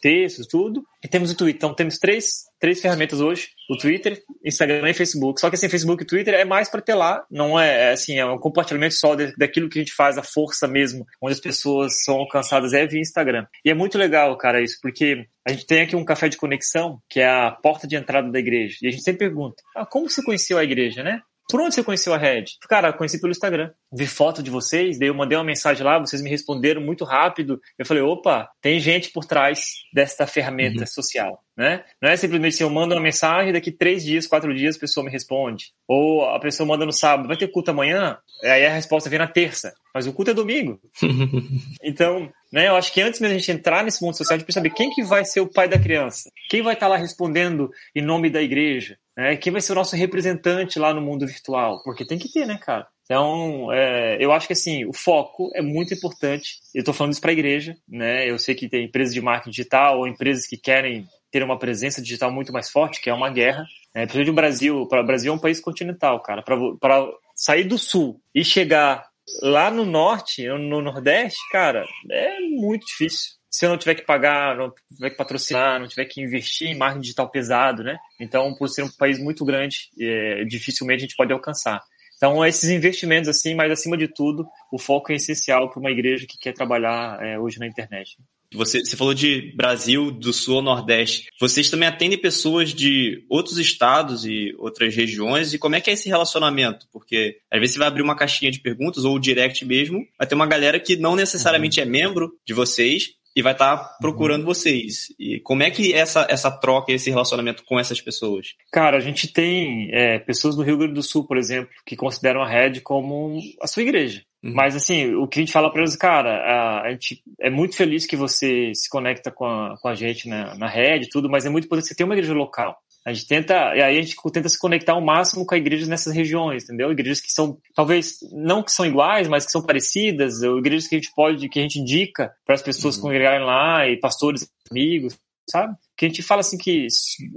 [0.00, 0.82] textos, tudo.
[1.04, 1.56] E temos o Twitter.
[1.58, 5.38] Então temos três, três ferramentas hoje: o Twitter, Instagram e Facebook.
[5.38, 8.18] Só que assim, Facebook e Twitter é mais para ter lá, não é, é assim,
[8.18, 11.40] é um compartilhamento só de, daquilo que a gente faz, a força mesmo, onde as
[11.40, 13.44] pessoas são alcançadas é via Instagram.
[13.62, 16.98] E é muito legal, cara, isso, porque a gente tem aqui um café de conexão,
[17.10, 18.78] que é a porta de entrada da igreja.
[18.80, 21.20] E a gente sempre pergunta: ah, como você conheceu a igreja, né?
[21.50, 22.44] Por onde você conheceu a Red?
[22.68, 23.70] Cara, conheci pelo Instagram.
[23.92, 27.60] Vi foto de vocês, daí eu mandei uma mensagem lá, vocês me responderam muito rápido.
[27.78, 29.60] Eu falei, opa, tem gente por trás
[29.92, 30.86] desta ferramenta uhum.
[30.86, 31.84] social, né?
[32.00, 35.04] Não é simplesmente assim, eu mando uma mensagem, daqui três dias, quatro dias, a pessoa
[35.04, 35.72] me responde.
[35.88, 38.18] Ou a pessoa manda no sábado, vai ter culto amanhã?
[38.44, 39.72] Aí a resposta vem na terça.
[39.94, 40.80] Mas o culto é domingo.
[41.82, 44.46] então, né, eu acho que antes mesmo a gente entrar nesse mundo social, a gente
[44.46, 46.30] precisa saber quem que vai ser o pai da criança.
[46.48, 48.96] Quem vai estar lá respondendo em nome da igreja.
[49.20, 49.36] Né?
[49.36, 51.82] Quem vai ser o nosso representante lá no mundo virtual?
[51.84, 52.86] Porque tem que ter, né, cara?
[53.04, 56.54] Então, é, eu acho que assim, o foco é muito importante.
[56.74, 58.30] Eu estou falando isso para a igreja, né?
[58.30, 62.00] Eu sei que tem empresas de marketing digital ou empresas que querem ter uma presença
[62.00, 63.66] digital muito mais forte, que é uma guerra.
[63.94, 66.42] É, principalmente o Brasil, para o Brasil é um país continental, cara.
[66.42, 69.06] Para sair do sul e chegar
[69.42, 74.56] lá no norte, no nordeste, cara, é muito difícil se eu não tiver que pagar,
[74.56, 77.98] não tiver que patrocinar, não tiver que investir em marketing digital pesado, né?
[78.20, 81.82] Então, por ser um país muito grande, é, dificilmente a gente pode alcançar.
[82.16, 86.26] Então, esses investimentos, assim, mas acima de tudo, o foco é essencial para uma igreja
[86.28, 88.18] que quer trabalhar é, hoje na internet.
[88.52, 91.28] Você, você falou de Brasil, do Sul ao Nordeste.
[91.40, 95.54] Vocês também atendem pessoas de outros estados e outras regiões.
[95.54, 96.86] E como é que é esse relacionamento?
[96.92, 100.26] Porque às vezes você vai abrir uma caixinha de perguntas ou o direct mesmo, vai
[100.26, 101.86] ter uma galera que não necessariamente uhum.
[101.86, 104.46] é membro de vocês, e vai estar tá procurando uhum.
[104.46, 105.06] vocês.
[105.18, 108.54] E como é que essa, essa troca, esse relacionamento com essas pessoas?
[108.72, 112.42] Cara, a gente tem é, pessoas no Rio Grande do Sul, por exemplo, que consideram
[112.42, 114.22] a Red como a sua igreja.
[114.42, 114.54] Uhum.
[114.54, 117.76] Mas assim, o que a gente fala para eles, cara, a, a, gente é muito
[117.76, 121.28] feliz que você se conecta com a, com a gente na, na rede e tudo,
[121.28, 122.78] mas é muito importante você ter uma igreja local.
[123.04, 126.14] A gente tenta, e aí a gente tenta se conectar ao máximo com igrejas nessas
[126.14, 126.92] regiões, entendeu?
[126.92, 130.96] Igrejas que são, talvez, não que são iguais, mas que são parecidas, ou igrejas que
[130.96, 133.02] a gente pode, que a gente indica para as pessoas uhum.
[133.02, 135.74] congregarem lá, e pastores, amigos, sabe?
[136.00, 136.86] Que a gente fala assim que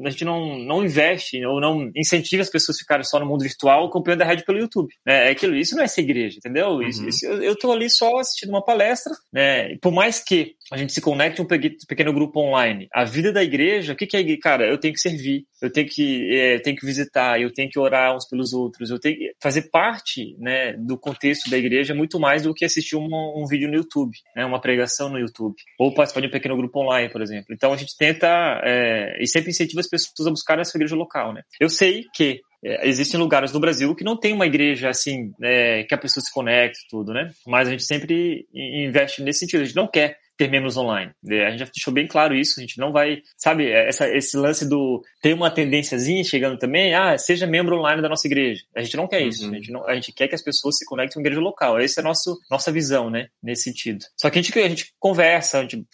[0.06, 3.44] a gente não, não investe ou não incentiva as pessoas a ficarem só no mundo
[3.44, 4.88] virtual acompanhando a rede pelo YouTube.
[5.06, 6.70] É, é aquilo, isso não é ser igreja, entendeu?
[6.70, 6.88] Uhum.
[6.88, 9.76] Isso, isso, eu tô ali só assistindo uma palestra, né?
[9.82, 13.92] por mais que a gente se conecte um pequeno grupo online, a vida da igreja,
[13.92, 14.40] o que, que é igreja?
[14.42, 17.78] Cara, eu tenho que servir, eu tenho que, é, tenho que visitar, eu tenho que
[17.78, 22.18] orar uns pelos outros, eu tenho que fazer parte né, do contexto da igreja muito
[22.18, 25.94] mais do que assistir um, um vídeo no YouTube, né, uma pregação no YouTube, ou
[25.94, 27.54] participar de um pequeno grupo online, por exemplo.
[27.54, 31.34] Então a gente tenta é, e sempre incentiva as pessoas a buscar essa igreja local,
[31.34, 31.42] né?
[31.60, 35.84] Eu sei que é, existem lugares no Brasil que não tem uma igreja assim, é,
[35.84, 37.30] que a pessoa se conecte tudo, né?
[37.46, 39.62] Mas a gente sempre investe nesse sentido.
[39.62, 41.12] A gente não quer ter membros online.
[41.30, 44.08] É, a gente já deixou bem claro isso, a gente não vai, sabe, é, essa,
[44.10, 48.64] esse lance do ter uma tendênciazinha chegando também, ah, seja membro online da nossa igreja.
[48.76, 49.52] A gente não quer isso, uhum.
[49.52, 51.80] a, gente não, a gente quer que as pessoas se conectem com a igreja local.
[51.80, 54.06] Essa é a nosso, nossa visão, né, nesse sentido.
[54.20, 55.86] Só que a gente, a gente conversa, a gente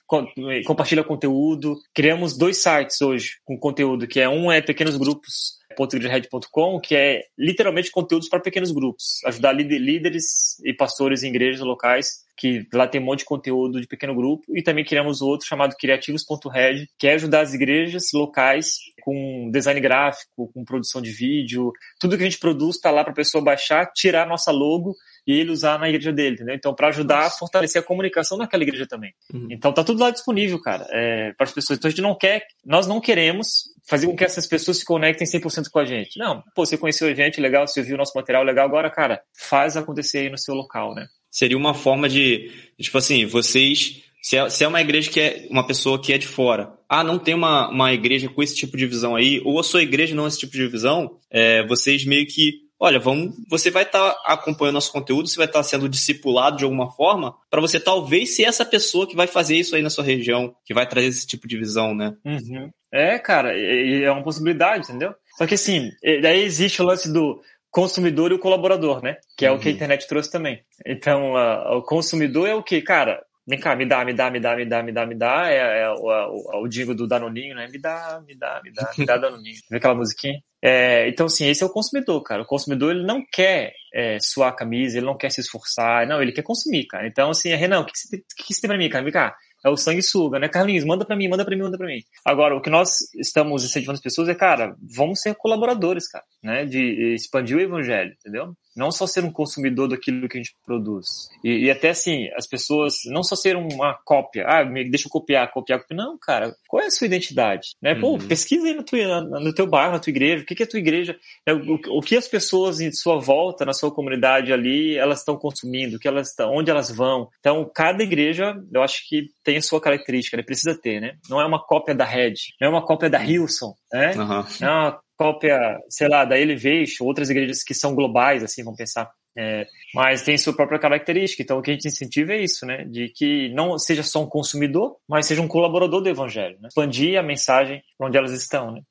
[0.65, 6.79] compartilha conteúdo, criamos dois sites hoje com conteúdo, que é um é pequenos grupos .igrejared.com,
[6.79, 12.65] que é literalmente conteúdos para pequenos grupos, ajudar líderes e pastores em igrejas locais que
[12.73, 16.87] lá tem um monte de conteúdo de pequeno grupo, e também criamos outro chamado Criativos.red,
[16.97, 22.23] que é ajudar as igrejas locais com design gráfico, com produção de vídeo, tudo que
[22.23, 24.95] a gente produz está lá para a pessoa baixar, tirar nossa logo
[25.27, 26.55] e ele usar na igreja dele, entendeu?
[26.55, 29.13] Então, para ajudar a fortalecer a comunicação naquela igreja também.
[29.33, 29.47] Uhum.
[29.51, 31.77] Então, tá tudo lá disponível, cara, é, para as pessoas.
[31.77, 35.25] Então, a gente não quer, nós não queremos fazer com que essas pessoas se conectem
[35.27, 36.19] 100% com a gente.
[36.19, 39.21] Não, pô, você conheceu a gente, legal, você viu o nosso material, legal, agora, cara,
[39.35, 41.07] faz acontecer aí no seu local, né?
[41.31, 45.47] Seria uma forma de, tipo assim, vocês se é, se é, uma igreja que é
[45.49, 48.77] uma pessoa que é de fora, ah, não tem uma, uma igreja com esse tipo
[48.77, 52.05] de visão aí, ou a sua igreja não é esse tipo de visão, é, vocês
[52.05, 55.63] meio que, olha, vamos, você vai estar tá acompanhando nosso conteúdo, você vai estar tá
[55.63, 59.75] sendo discipulado de alguma forma, para você talvez ser essa pessoa que vai fazer isso
[59.75, 62.15] aí na sua região, que vai trazer esse tipo de visão, né?
[62.23, 62.71] Uhum.
[62.91, 65.13] É, cara, é uma possibilidade, entendeu?
[65.37, 69.17] Só que assim, daí existe o lance do consumidor e o colaborador, né?
[69.37, 69.57] Que é uhum.
[69.57, 69.75] o que a uhum.
[69.75, 70.63] internet trouxe também.
[70.85, 71.33] Então,
[71.77, 73.23] o consumidor é o que, cara?
[73.47, 75.49] Vem cá, me dá, me dá, me dá, me dá, me dá, me dá.
[75.49, 77.67] É, é, o, é o, é o dingo do Danoninho, né?
[77.67, 79.55] Me dá, me dá, me dá, me dá Danoninho.
[79.69, 80.39] Vê aquela musiquinha?
[80.61, 82.41] É, então, assim, esse é o consumidor, cara.
[82.41, 86.21] O consumidor, ele não quer é, suar a camisa, ele não quer se esforçar, não,
[86.21, 87.07] ele quer consumir, cara.
[87.07, 89.03] Então, assim, Renan, o que, você, que, que você tem pra mim, cara?
[89.03, 90.47] Vem cá, é o sanguessuga, né?
[90.47, 92.01] Carlinhos, manda para mim, manda para mim, manda para mim.
[92.25, 96.65] Agora, o que nós estamos incentivando as pessoas é, cara, vamos ser colaboradores, cara, né?
[96.65, 98.53] De expandir o evangelho, entendeu?
[98.75, 101.05] Não só ser um consumidor daquilo que a gente produz.
[101.43, 104.45] E, e até assim, as pessoas não só ser uma cópia.
[104.47, 105.97] Ah, deixa eu copiar, copiar, copiar.
[105.97, 107.69] Não, cara, qual é a sua identidade?
[107.81, 107.95] Né?
[107.95, 108.19] Pô, uhum.
[108.19, 110.43] pesquisa aí no, tua, no teu bairro, na tua igreja.
[110.43, 111.17] O que, que é a tua igreja?
[111.45, 115.37] É, o, o, que as pessoas em sua volta, na sua comunidade ali, elas estão
[115.37, 115.99] consumindo?
[115.99, 117.29] Que elas estão, onde elas vão?
[117.39, 120.43] Então, cada igreja, eu acho que tem a sua característica, né?
[120.43, 121.15] Precisa ter, né?
[121.29, 124.13] Não é uma cópia da Red, não é uma cópia da Hilson, né?
[124.15, 124.45] Uhum.
[124.61, 128.77] Não é uma cópia, sei lá, da Elevation, outras igrejas que são globais, assim, vamos
[128.77, 129.11] pensar.
[129.37, 131.43] É, mas tem sua própria característica.
[131.43, 132.85] Então, o que a gente incentiva é isso, né?
[132.85, 136.69] De que não seja só um consumidor, mas seja um colaborador do evangelho, né?
[136.69, 138.81] Expandir a mensagem onde elas estão, né?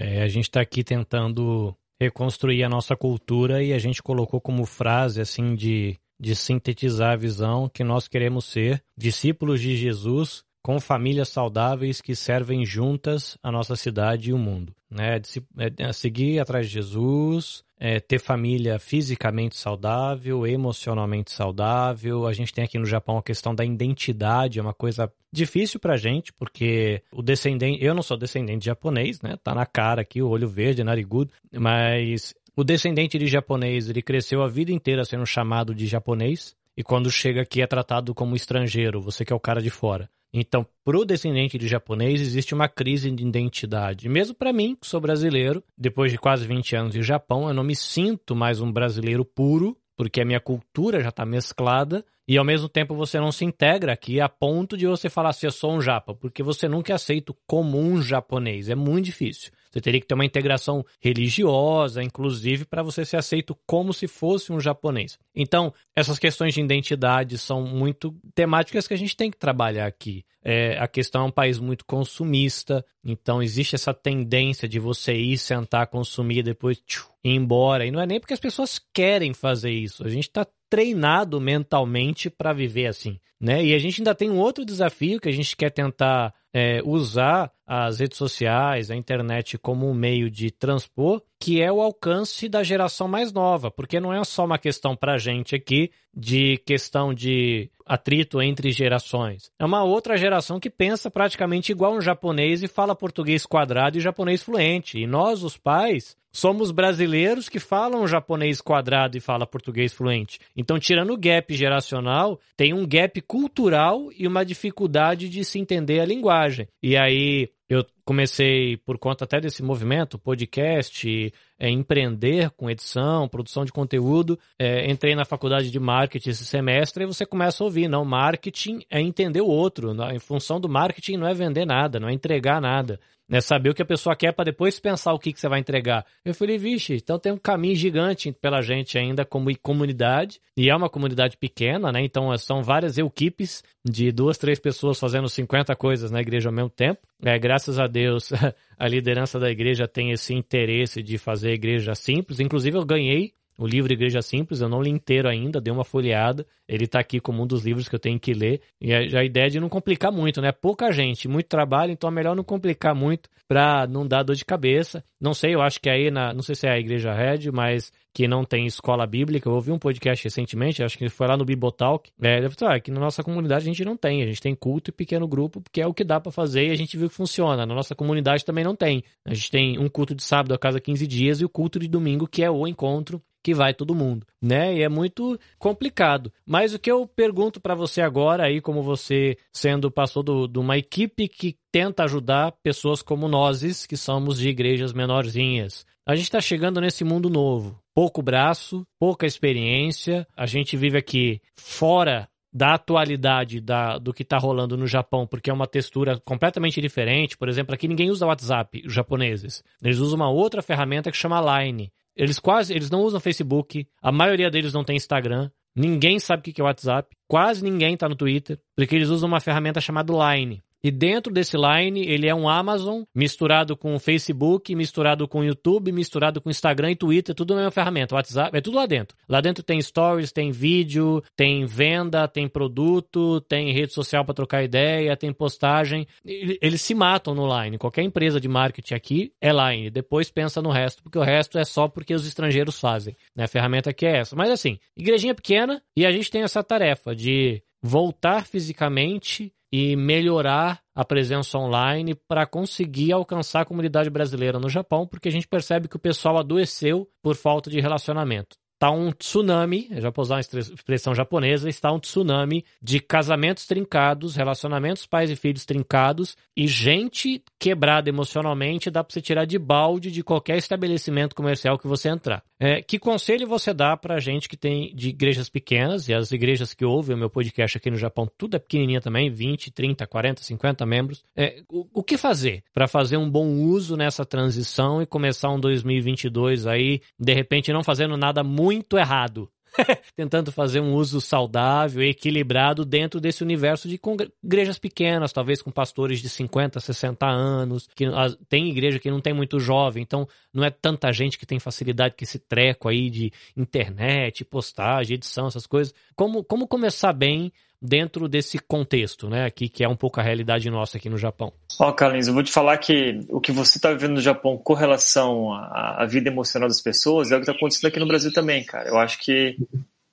[0.00, 4.66] É, a gente está aqui tentando reconstruir a nossa cultura e a gente colocou como
[4.66, 10.80] frase, assim, de, de sintetizar a visão que nós queremos ser discípulos de Jesus com
[10.80, 14.74] famílias saudáveis que servem juntas a nossa cidade e o mundo.
[14.90, 15.20] Né?
[15.58, 22.26] É, é seguir atrás de Jesus, é, ter família fisicamente saudável, emocionalmente saudável.
[22.26, 25.96] A gente tem aqui no Japão a questão da identidade, é uma coisa difícil pra
[25.96, 29.36] gente, porque o descendente, eu não sou descendente de japonês, né?
[29.44, 34.42] Tá na cara aqui, o olho verde, narigudo, mas o descendente de japonês, ele cresceu
[34.42, 39.00] a vida inteira sendo chamado de japonês, e quando chega aqui é tratado como estrangeiro,
[39.00, 40.10] você que é o cara de fora.
[40.32, 44.08] Então, para o descendente de japonês, existe uma crise de identidade.
[44.08, 47.64] Mesmo para mim, que sou brasileiro, depois de quase 20 anos de Japão, eu não
[47.64, 52.44] me sinto mais um brasileiro puro, porque a minha cultura já está mesclada, e ao
[52.44, 55.72] mesmo tempo você não se integra aqui a ponto de você falar assim, eu sou
[55.72, 58.68] um japa, porque você nunca é aceito como um japonês.
[58.68, 59.52] É muito difícil.
[59.76, 64.50] Você teria que ter uma integração religiosa, inclusive, para você ser aceito como se fosse
[64.50, 65.18] um japonês.
[65.34, 70.24] Então, essas questões de identidade são muito temáticas que a gente tem que trabalhar aqui.
[70.42, 75.38] É, a questão é um país muito consumista, então existe essa tendência de você ir
[75.38, 77.86] sentar, consumir, depois tchum, ir embora.
[77.86, 80.04] E não é nem porque as pessoas querem fazer isso.
[80.04, 83.64] A gente está treinado mentalmente para viver assim, né?
[83.64, 87.52] E a gente ainda tem um outro desafio que a gente quer tentar é, usar
[87.66, 92.62] as redes sociais, a internet como um meio de transpor, que é o alcance da
[92.62, 97.70] geração mais nova, porque não é só uma questão para gente aqui de questão de
[97.84, 99.50] atrito entre gerações.
[99.58, 104.00] É uma outra geração que pensa praticamente igual um japonês e fala português quadrado e
[104.00, 104.98] japonês fluente.
[104.98, 110.38] E nós, os pais, somos brasileiros que falam japonês quadrado e fala português fluente.
[110.56, 116.00] Então, tirando o gap geracional, tem um gap cultural e uma dificuldade de se entender
[116.00, 116.68] a linguagem.
[116.82, 123.64] E aí, eu comecei, por conta até desse movimento, podcast, é, empreender com edição, produção
[123.64, 124.38] de conteúdo.
[124.56, 128.78] É, entrei na faculdade de marketing esse semestre e você começa a ouvir, não, marketing
[128.88, 129.92] é entender o outro.
[130.12, 133.40] Em função do marketing não é vender nada, não é entregar nada né?
[133.40, 136.04] Saber o que a pessoa quer para depois pensar o que, que você vai entregar.
[136.24, 140.76] Eu falei, vixe, então tem um caminho gigante pela gente ainda como comunidade, e é
[140.76, 142.02] uma comunidade pequena, né?
[142.02, 146.70] Então são várias equipes de duas, três pessoas fazendo 50 coisas na igreja ao mesmo
[146.70, 147.00] tempo.
[147.24, 147.95] É, graças a Deus,
[148.78, 152.40] a liderança da igreja tem esse interesse de fazer a igreja simples.
[152.40, 156.46] Inclusive, eu ganhei o livro Igreja Simples, eu não li inteiro ainda, dei uma folheada.
[156.68, 158.60] Ele está aqui como um dos livros que eu tenho que ler.
[158.80, 160.52] E a, a, ideia é de não complicar muito, né?
[160.52, 164.44] Pouca gente, muito trabalho, então é melhor não complicar muito para não dar dor de
[164.44, 165.02] cabeça.
[165.20, 167.92] Não sei, eu acho que aí, na, não sei se é a Igreja Red, mas
[168.12, 169.48] que não tem escola bíblica.
[169.48, 172.10] Eu ouvi um podcast recentemente, acho que foi lá no Bibotalk.
[172.20, 174.22] É, ah, que na nossa comunidade a gente não tem.
[174.22, 176.70] A gente tem culto e pequeno grupo, porque é o que dá para fazer e
[176.70, 177.64] a gente viu que funciona.
[177.64, 179.02] Na nossa comunidade também não tem.
[179.24, 181.88] A gente tem um culto de sábado a cada 15 dias e o culto de
[181.88, 184.74] domingo, que é o encontro que vai todo mundo, né?
[184.74, 186.32] E é muito complicado.
[186.44, 190.76] Mas o que eu pergunto para você agora, aí, como você sendo passou de uma
[190.76, 195.86] equipe que tenta ajudar pessoas como nós, que somos de igrejas menorzinhas.
[196.04, 197.78] A gente está chegando nesse mundo novo.
[197.94, 200.26] Pouco braço, pouca experiência.
[200.36, 205.50] A gente vive aqui fora da atualidade da, do que está rolando no Japão, porque
[205.50, 207.38] é uma textura completamente diferente.
[207.38, 209.62] Por exemplo, aqui ninguém usa WhatsApp, os japoneses.
[209.80, 211.92] Eles usam uma outra ferramenta que chama Line.
[212.16, 216.54] Eles quase, eles não usam Facebook, a maioria deles não tem Instagram, ninguém sabe o
[216.54, 220.62] que é WhatsApp, quase ninguém está no Twitter, porque eles usam uma ferramenta chamada Line.
[220.86, 226.40] E dentro desse line, ele é um Amazon misturado com Facebook, misturado com YouTube, misturado
[226.40, 228.14] com Instagram e Twitter, tudo na mesma ferramenta.
[228.14, 229.16] WhatsApp, é tudo lá dentro.
[229.28, 234.62] Lá dentro tem stories, tem vídeo, tem venda, tem produto, tem rede social para trocar
[234.62, 236.06] ideia, tem postagem.
[236.24, 237.78] Eles se matam no line.
[237.78, 239.90] Qualquer empresa de marketing aqui é line.
[239.90, 243.16] Depois pensa no resto, porque o resto é só porque os estrangeiros fazem.
[243.34, 243.42] Né?
[243.42, 244.36] A ferramenta aqui é essa.
[244.36, 250.80] Mas assim, igrejinha pequena e a gente tem essa tarefa de voltar fisicamente e melhorar
[250.94, 255.88] a presença online para conseguir alcançar a comunidade brasileira no Japão, porque a gente percebe
[255.88, 258.56] que o pessoal adoeceu por falta de relacionamento.
[258.76, 264.36] Está um tsunami, já vou usar uma expressão japonesa, está um tsunami de casamentos trincados,
[264.36, 270.10] relacionamentos pais e filhos trincados e gente quebrada emocionalmente dá para você tirar de balde
[270.12, 272.44] de qualquer estabelecimento comercial que você entrar.
[272.60, 276.74] É, que conselho você dá pra gente que tem de igrejas pequenas, e as igrejas
[276.74, 280.42] que ouvem o meu podcast aqui no Japão, tudo é pequenininha também, 20, 30, 40,
[280.42, 281.24] 50 membros.
[281.34, 285.60] É, o, o que fazer para fazer um bom uso nessa transição e começar um
[285.60, 288.65] 2022 aí, de repente não fazendo nada muito
[288.98, 289.50] errado?
[290.16, 294.00] tentando fazer um uso saudável e equilibrado dentro desse universo de
[294.42, 298.04] igrejas pequenas, talvez com pastores de 50, 60 anos, que
[298.48, 302.14] tem igreja que não tem muito jovem, então não é tanta gente que tem facilidade
[302.16, 305.94] com esse treco aí de internet, postagem, edição, essas coisas.
[306.14, 310.70] Como, como começar bem dentro desse contexto, né, aqui que é um pouco a realidade
[310.70, 311.52] nossa aqui no Japão.
[311.78, 314.56] Ó, oh, Carlinhos, eu vou te falar que o que você está vivendo no Japão
[314.56, 318.08] com relação à, à, vida emocional das pessoas é o que está acontecendo aqui no
[318.08, 318.88] Brasil também, cara.
[318.88, 319.56] Eu acho que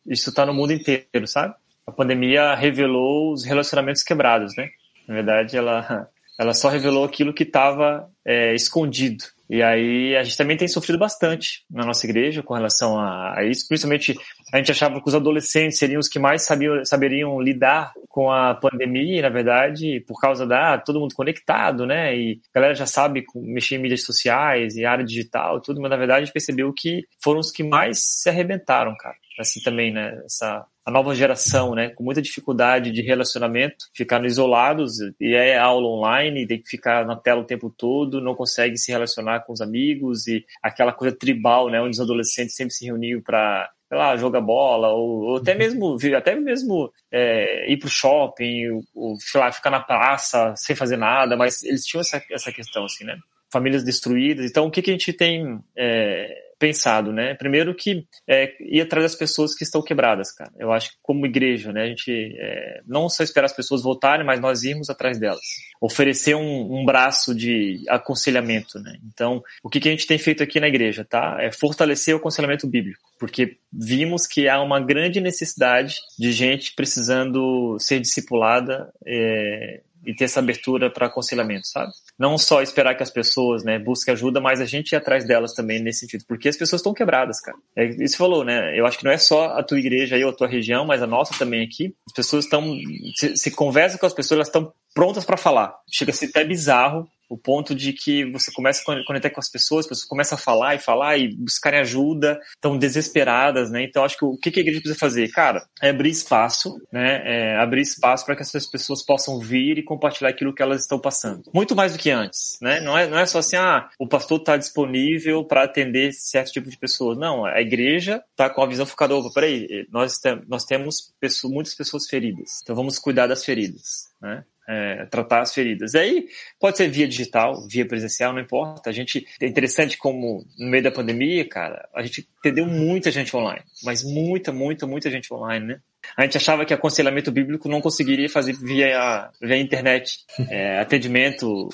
[0.06, 1.56] isso está no mundo inteiro, sabe?
[1.88, 4.70] A pandemia revelou os relacionamentos quebrados, né?
[5.08, 6.08] Na verdade, ela,
[6.40, 9.24] ela só revelou aquilo que estava é, escondido.
[9.50, 13.46] E aí a gente também tem sofrido bastante na nossa igreja com relação a, a
[13.46, 14.18] isso, principalmente
[14.54, 18.54] a gente achava que os adolescentes seriam os que mais sabiam, saberiam lidar com a
[18.54, 22.16] pandemia, na verdade, por causa da todo mundo conectado, né?
[22.16, 25.98] E a galera já sabe mexer em mídias sociais e área digital, tudo, mas na
[25.98, 29.16] verdade a gente percebeu que foram os que mais se arrebentaram, cara.
[29.40, 30.22] Assim também, né?
[30.24, 35.88] Essa a nova geração, né, com muita dificuldade de relacionamento, ficando isolados, e é aula
[35.88, 39.62] online, tem que ficar na tela o tempo todo, não consegue se relacionar com os
[39.62, 44.18] amigos, e aquela coisa tribal, né, onde os adolescentes sempre se reuniam para sei lá,
[44.18, 49.40] jogar bola, ou, ou até mesmo, até mesmo é, ir pro shopping, ou, ou, sei
[49.40, 53.16] lá, ficar na praça sem fazer nada, mas eles tinham essa, essa questão, assim, né?
[53.52, 54.50] Famílias destruídas.
[54.50, 56.28] Então, o que, que a gente tem é,
[56.64, 57.34] pensado, né?
[57.34, 60.50] Primeiro que é, ir atrás das pessoas que estão quebradas, cara.
[60.58, 61.84] Eu acho que como igreja, né?
[61.84, 62.10] A gente
[62.40, 65.42] é, não só esperar as pessoas voltarem, mas nós irmos atrás delas.
[65.82, 68.98] Oferecer um, um braço de aconselhamento, né?
[69.06, 71.36] Então, o que, que a gente tem feito aqui na igreja, tá?
[71.42, 77.78] É fortalecer o aconselhamento bíblico, porque vimos que há uma grande necessidade de gente precisando
[77.78, 81.92] ser discipulada é, e ter essa abertura para aconselhamento, sabe?
[82.18, 85.54] Não só esperar que as pessoas, né, busquem ajuda, mas a gente ir atrás delas
[85.54, 87.58] também nesse sentido, porque as pessoas estão quebradas, cara.
[87.76, 88.78] É, isso falou, né?
[88.78, 91.02] Eu acho que não é só a tua igreja aí ou a tua região, mas
[91.02, 91.96] a nossa também aqui.
[92.08, 92.76] As pessoas estão
[93.16, 95.74] se, se com as pessoas, elas estão prontas para falar.
[95.92, 99.50] Chega a ser até bizarro o ponto de que você começa a conectar com as
[99.50, 103.84] pessoas, as pessoas começam a falar e falar e buscarem ajuda, estão desesperadas, né?
[103.84, 107.22] Então acho que o que a igreja precisa fazer, cara, é abrir espaço, né?
[107.26, 111.00] É abrir espaço para que essas pessoas possam vir e compartilhar aquilo que elas estão
[111.00, 111.50] passando.
[111.52, 112.80] Muito mais do que antes, né?
[112.82, 116.70] Não é, não é só assim, ah, o pastor está disponível para atender certo tipo
[116.70, 117.18] de pessoas.
[117.18, 121.52] Não, a igreja está com a visão focada, opa, peraí, nós, tem, nós temos pessoas,
[121.52, 124.44] muitas pessoas feridas, então vamos cuidar das feridas, né?
[124.68, 125.96] É, tratar as feridas.
[125.96, 126.28] Aí
[126.60, 128.90] pode ser via digital, via presencial, não importa.
[128.90, 133.36] A gente é interessante como no meio da pandemia, cara, a gente entendeu muita gente
[133.36, 135.80] online, mas muita, muita, muita gente online, né?
[136.18, 140.18] A gente achava que aconselhamento bíblico não conseguiria fazer via, via internet,
[140.50, 141.70] é, atendimento,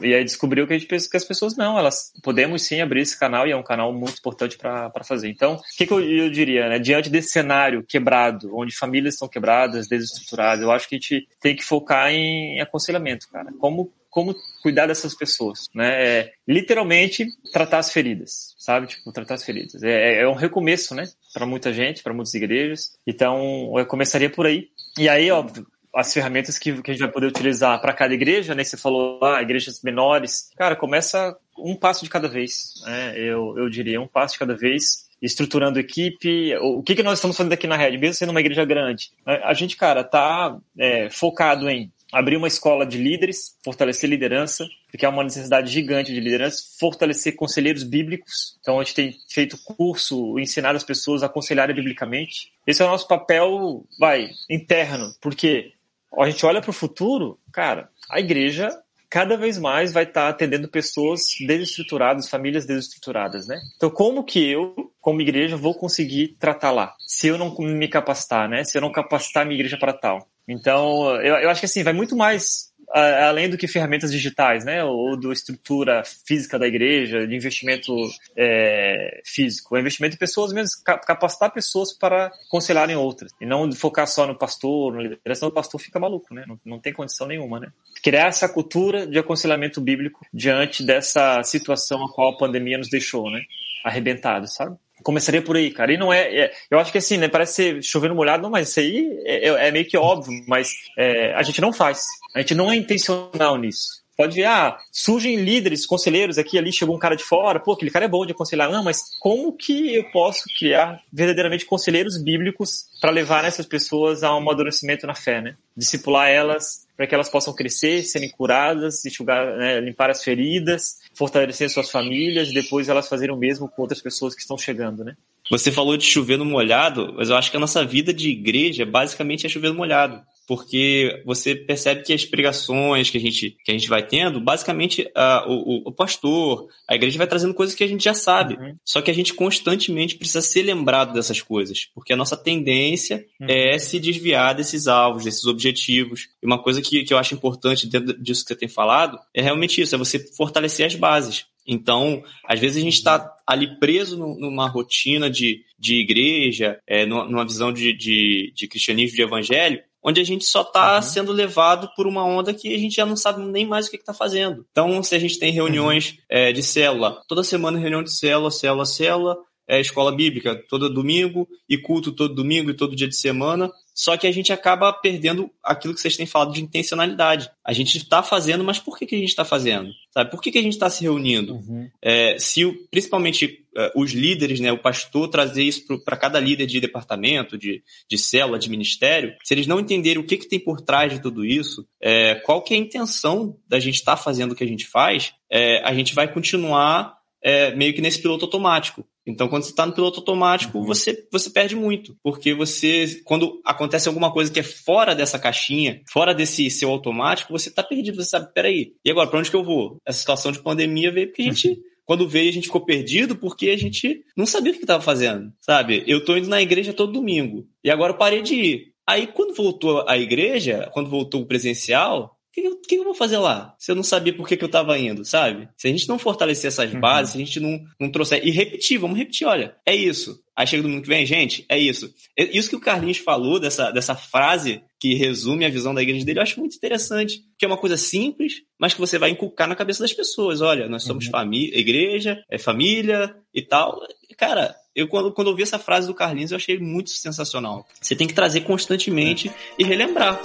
[0.00, 3.18] e aí descobriu que, a gente, que as pessoas não, elas podemos sim abrir esse
[3.18, 5.28] canal e é um canal muito importante para fazer.
[5.28, 6.78] Então, o que, que eu, eu, diria, né?
[6.78, 11.54] Diante desse cenário quebrado, onde famílias estão quebradas, desestruturadas, eu acho que a gente tem
[11.54, 13.52] que focar em aconselhamento, cara.
[13.60, 15.90] Como como cuidar dessas pessoas, né?
[16.06, 18.86] É, literalmente tratar as feridas, sabe?
[18.86, 19.82] Tipo, tratar as feridas.
[19.82, 21.02] É, é um recomeço, né?
[21.32, 22.96] Para muita gente, para muitas igrejas.
[23.04, 24.68] Então, eu começaria por aí.
[24.96, 28.54] E aí, óbvio, as ferramentas que, que a gente vai poder utilizar para cada igreja,
[28.54, 28.62] né?
[28.62, 30.48] Você falou, ah, igrejas menores.
[30.56, 33.18] Cara, começa um passo de cada vez, né?
[33.18, 36.54] Eu, eu diria, um passo de cada vez estruturando equipe.
[36.58, 39.10] O que, que nós estamos fazendo aqui na Red, mesmo sendo uma igreja grande?
[39.24, 45.04] A gente, cara, tá é, focado em abrir uma escola de líderes, fortalecer liderança, porque
[45.04, 48.56] há uma necessidade gigante de liderança, fortalecer conselheiros bíblicos.
[48.60, 52.52] Então a gente tem feito curso, ensinar as pessoas a aconselharem biblicamente.
[52.66, 55.72] Esse é o nosso papel, vai, interno, porque
[56.16, 58.70] a gente olha para o futuro, cara, a igreja
[59.10, 63.60] cada vez mais vai estar tá atendendo pessoas desestruturadas, famílias desestruturadas, né?
[63.76, 66.94] Então, como que eu, como igreja, vou conseguir tratar lá?
[67.06, 68.64] Se eu não me capacitar, né?
[68.64, 70.28] Se eu não capacitar a minha igreja para tal.
[70.46, 74.84] Então, eu, eu acho que assim, vai muito mais além do que ferramentas digitais, né,
[74.84, 77.92] ou da estrutura física da igreja, de investimento
[78.36, 84.06] é, físico, é investimento em pessoas mesmo, capacitar pessoas para aconselharem outras, e não focar
[84.06, 87.58] só no pastor, no liderança, o pastor fica maluco, né, não, não tem condição nenhuma,
[87.58, 87.72] né.
[88.02, 93.30] Criar essa cultura de aconselhamento bíblico diante dessa situação a qual a pandemia nos deixou,
[93.30, 93.42] né,
[93.84, 94.76] arrebentados, sabe?
[95.04, 95.92] Começaria por aí, cara.
[95.92, 97.28] E não é, é, Eu acho que assim, né?
[97.28, 100.72] Parece ser chovendo molhado, não, mas isso aí é, é, é meio que óbvio, mas
[100.98, 102.02] é, a gente não faz.
[102.34, 104.03] A gente não é intencional nisso.
[104.16, 108.04] Pode ah, surgem líderes, conselheiros aqui ali, chegou um cara de fora, pô, aquele cara
[108.04, 108.70] é bom de aconselhar.
[108.70, 114.32] Não, mas como que eu posso criar verdadeiramente conselheiros bíblicos para levar essas pessoas a
[114.34, 115.56] um amadurecimento na fé, né?
[115.76, 121.68] Discipular elas para que elas possam crescer, serem curadas, enxugar, né, limpar as feridas, fortalecer
[121.68, 125.16] suas famílias e depois elas fazerem o mesmo com outras pessoas que estão chegando, né?
[125.50, 128.86] Você falou de chover no molhado, mas eu acho que a nossa vida de igreja
[128.86, 133.70] basicamente é chover no molhado porque você percebe que as pregações que a gente, que
[133.70, 137.84] a gente vai tendo, basicamente uh, o, o, pastor, a igreja vai trazendo coisas que
[137.84, 138.54] a gente já sabe.
[138.54, 138.76] Uhum.
[138.84, 143.46] Só que a gente constantemente precisa ser lembrado dessas coisas, porque a nossa tendência uhum.
[143.48, 146.28] é se desviar desses alvos, desses objetivos.
[146.42, 149.40] E uma coisa que, que eu acho importante dentro disso que você tem falado é
[149.40, 151.46] realmente isso, é você fortalecer as bases.
[151.66, 157.44] Então, às vezes a gente está ali preso numa rotina de, de igreja, é, numa
[157.44, 161.02] visão de, de, de cristianismo, de evangelho, onde a gente só está uhum.
[161.02, 163.96] sendo levado por uma onda que a gente já não sabe nem mais o que
[163.96, 164.66] está fazendo.
[164.70, 166.16] Então, se a gente tem reuniões uhum.
[166.28, 169.36] é, de célula, toda semana reunião de célula, célula, célula,
[169.66, 173.72] é, escola bíblica todo domingo e culto todo domingo e todo dia de semana.
[173.94, 177.48] Só que a gente acaba perdendo aquilo que vocês têm falado de intencionalidade.
[177.64, 179.90] A gente está fazendo, mas por que, que a gente está fazendo?
[180.12, 180.30] Sabe?
[180.30, 181.54] Por que, que a gente está se reunindo?
[181.54, 181.88] Uhum.
[182.02, 186.80] É, se principalmente é, os líderes, né, o pastor trazer isso para cada líder de
[186.80, 190.80] departamento, de, de célula, de ministério, se eles não entenderem o que, que tem por
[190.80, 194.52] trás de tudo isso, é, qual que é a intenção da gente estar tá fazendo
[194.52, 198.46] o que a gente faz, é, a gente vai continuar é, meio que nesse piloto
[198.46, 199.06] automático.
[199.26, 200.84] Então, quando você está no piloto automático, uhum.
[200.84, 202.16] você, você perde muito.
[202.22, 207.52] Porque você, quando acontece alguma coisa que é fora dessa caixinha, fora desse seu automático,
[207.52, 208.22] você está perdido.
[208.22, 209.98] Você sabe, peraí, e agora, para onde que eu vou?
[210.06, 211.68] Essa situação de pandemia veio porque a gente.
[211.68, 211.76] Uhum.
[212.06, 215.50] Quando veio, a gente ficou perdido porque a gente não sabia o que estava fazendo,
[215.58, 216.04] sabe?
[216.06, 218.94] Eu tô indo na igreja todo domingo e agora eu parei de ir.
[219.06, 223.38] Aí, quando voltou a igreja, quando voltou o presencial, o que, que, eu vou fazer
[223.38, 223.74] lá?
[223.78, 225.68] Se eu não sabia por que, que eu estava indo, sabe?
[225.76, 227.00] Se a gente não fortalecer essas uhum.
[227.00, 228.46] bases, se a gente não, não trouxer.
[228.46, 230.40] E repetir, vamos repetir, olha, é isso.
[230.56, 232.14] Aí chega do mundo que vem, gente, é isso.
[232.36, 236.38] Isso que o Carlinhos falou, dessa, dessa frase que resume a visão da igreja dele,
[236.38, 237.40] eu acho muito interessante.
[237.58, 240.60] Que é uma coisa simples, mas que você vai inculcar na cabeça das pessoas.
[240.60, 241.32] Olha, nós somos uhum.
[241.32, 244.00] família, igreja, é família e tal.
[244.36, 247.84] Cara, eu quando, quando ouvi essa frase do Carlinhos, eu achei muito sensacional.
[248.00, 250.40] Você tem que trazer constantemente e relembrar.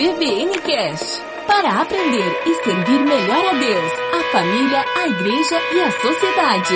[0.00, 1.20] BBN Cash.
[1.46, 6.74] Para aprender e servir melhor a Deus, a família, a igreja e a sociedade.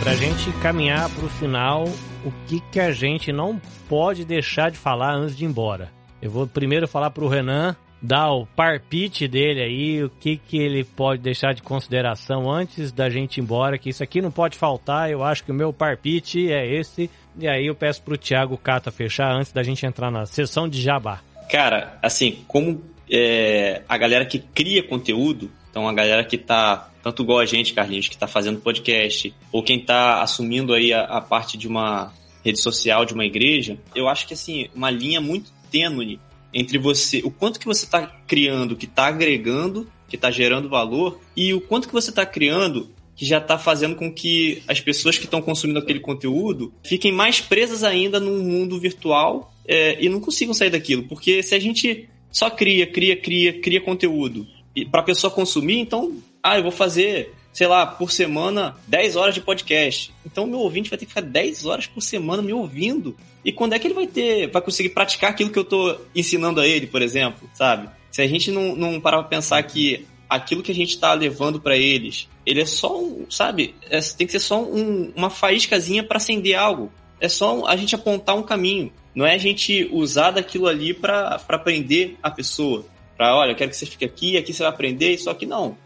[0.00, 1.84] Para a gente caminhar para o final,
[2.24, 5.92] o que, que a gente não pode deixar de falar antes de ir embora?
[6.22, 10.56] Eu vou primeiro falar para o Renan dar o parpite dele aí, o que, que
[10.56, 14.56] ele pode deixar de consideração antes da gente ir embora, que isso aqui não pode
[14.56, 15.10] faltar.
[15.10, 17.10] Eu acho que o meu parpite é esse.
[17.38, 20.80] E aí eu peço pro Thiago Cata fechar antes da gente entrar na sessão de
[20.80, 21.20] jabá.
[21.50, 27.22] Cara, assim, como é, a galera que cria conteúdo, então a galera que tá, tanto
[27.22, 31.20] igual a gente, Carlinhos, que tá fazendo podcast, ou quem tá assumindo aí a, a
[31.20, 32.12] parte de uma
[32.44, 36.20] rede social, de uma igreja, eu acho que assim, uma linha muito tênue
[36.54, 41.20] entre você, o quanto que você está criando, que está agregando, que está gerando valor,
[41.36, 45.16] e o quanto que você está criando que já está fazendo com que as pessoas
[45.16, 50.20] que estão consumindo aquele conteúdo fiquem mais presas ainda no mundo virtual é, e não
[50.20, 51.04] consigam sair daquilo.
[51.04, 54.46] Porque se a gente só cria, cria, cria, cria conteúdo
[54.90, 59.34] para a pessoa consumir, então, ah, eu vou fazer, sei lá, por semana 10 horas
[59.34, 60.12] de podcast.
[60.24, 63.16] Então, meu ouvinte vai ter que ficar 10 horas por semana me ouvindo.
[63.42, 66.60] E quando é que ele vai ter, vai conseguir praticar aquilo que eu estou ensinando
[66.60, 67.88] a ele, por exemplo, sabe?
[68.10, 71.60] Se a gente não, não parar pra pensar que aquilo que a gente está levando
[71.60, 73.74] para eles, ele é só um, sabe?
[73.88, 76.92] É, tem que ser só um, uma faíscazinha para acender algo.
[77.20, 78.92] É só a gente apontar um caminho.
[79.14, 82.84] Não é a gente usar daquilo ali para aprender a pessoa.
[83.16, 85.76] Para, olha, eu quero que você fique aqui, aqui você vai aprender, isso aqui não.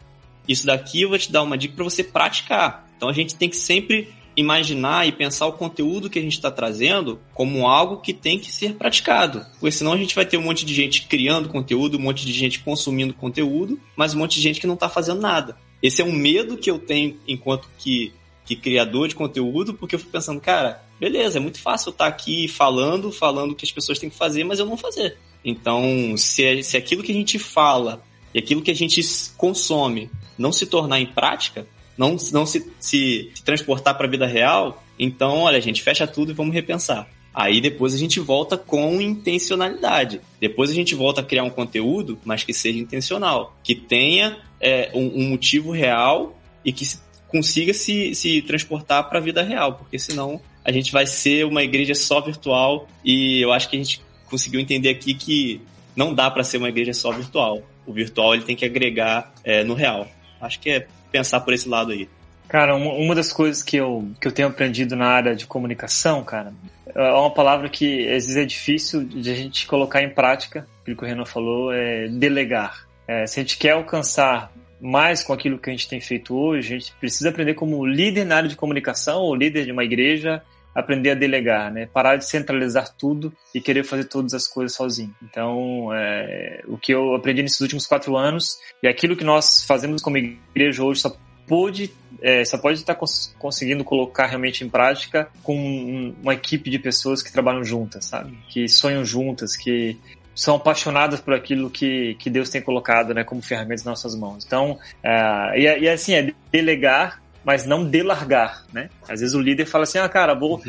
[0.49, 2.88] Isso daqui eu vou te dar uma dica para você praticar.
[2.97, 6.51] Então a gente tem que sempre imaginar e pensar o conteúdo que a gente está
[6.51, 9.45] trazendo como algo que tem que ser praticado.
[9.59, 12.32] Porque senão a gente vai ter um monte de gente criando conteúdo, um monte de
[12.32, 15.57] gente consumindo conteúdo, mas um monte de gente que não está fazendo nada.
[15.82, 18.12] Esse é um medo que eu tenho enquanto que,
[18.45, 22.05] que criador de conteúdo, porque eu fico pensando, cara, beleza, é muito fácil eu estar
[22.05, 25.16] tá aqui falando, falando o que as pessoas têm que fazer, mas eu não fazer.
[25.45, 28.03] Então, se, é, se aquilo que a gente fala
[28.34, 29.01] e aquilo que a gente
[29.36, 31.66] consome não se tornar em prática,
[32.01, 36.07] não, não se, se, se transportar para a vida real, então, olha, a gente fecha
[36.07, 37.07] tudo e vamos repensar.
[37.33, 40.19] Aí depois a gente volta com intencionalidade.
[40.41, 44.91] Depois a gente volta a criar um conteúdo, mas que seja intencional, que tenha é,
[44.95, 49.75] um, um, motivo real e que se, consiga se, se transportar para a vida real,
[49.75, 53.79] porque senão a gente vai ser uma igreja só virtual e eu acho que a
[53.79, 55.61] gente conseguiu entender aqui que
[55.95, 57.63] não dá para ser uma igreja só virtual.
[57.87, 60.09] O virtual ele tem que agregar é, no real.
[60.41, 62.09] Acho que é pensar por esse lado aí.
[62.49, 66.53] Cara, uma das coisas que eu, que eu tenho aprendido na área de comunicação, cara,
[66.93, 70.97] é uma palavra que às vezes é difícil de a gente colocar em prática, aquilo
[70.97, 72.87] que o Renan falou, é delegar.
[73.07, 76.75] É, se a gente quer alcançar mais com aquilo que a gente tem feito hoje,
[76.75, 80.43] a gente precisa aprender como líder na área de comunicação ou líder de uma igreja,
[80.75, 81.87] aprender a delegar, né?
[81.87, 85.14] Parar de centralizar tudo e querer fazer todas as coisas sozinho.
[85.23, 90.03] Então, é, o que eu aprendi nesses últimos quatro anos e aquilo que nós fazemos
[90.03, 91.16] como igreja hoje só
[91.47, 91.93] pode
[92.23, 97.23] é, só pode estar cons conseguindo colocar realmente em prática com uma equipe de pessoas
[97.23, 98.37] que trabalham juntas, sabe?
[98.49, 99.99] Que sonham juntas, que
[100.35, 104.45] são apaixonadas por aquilo que, que Deus tem colocado né, como ferramentas nas nossas mãos.
[104.47, 108.91] Então, é, e, e assim, é delegar, mas não delargar, né?
[109.09, 110.62] Às vezes o líder fala assim, ah, cara, vou...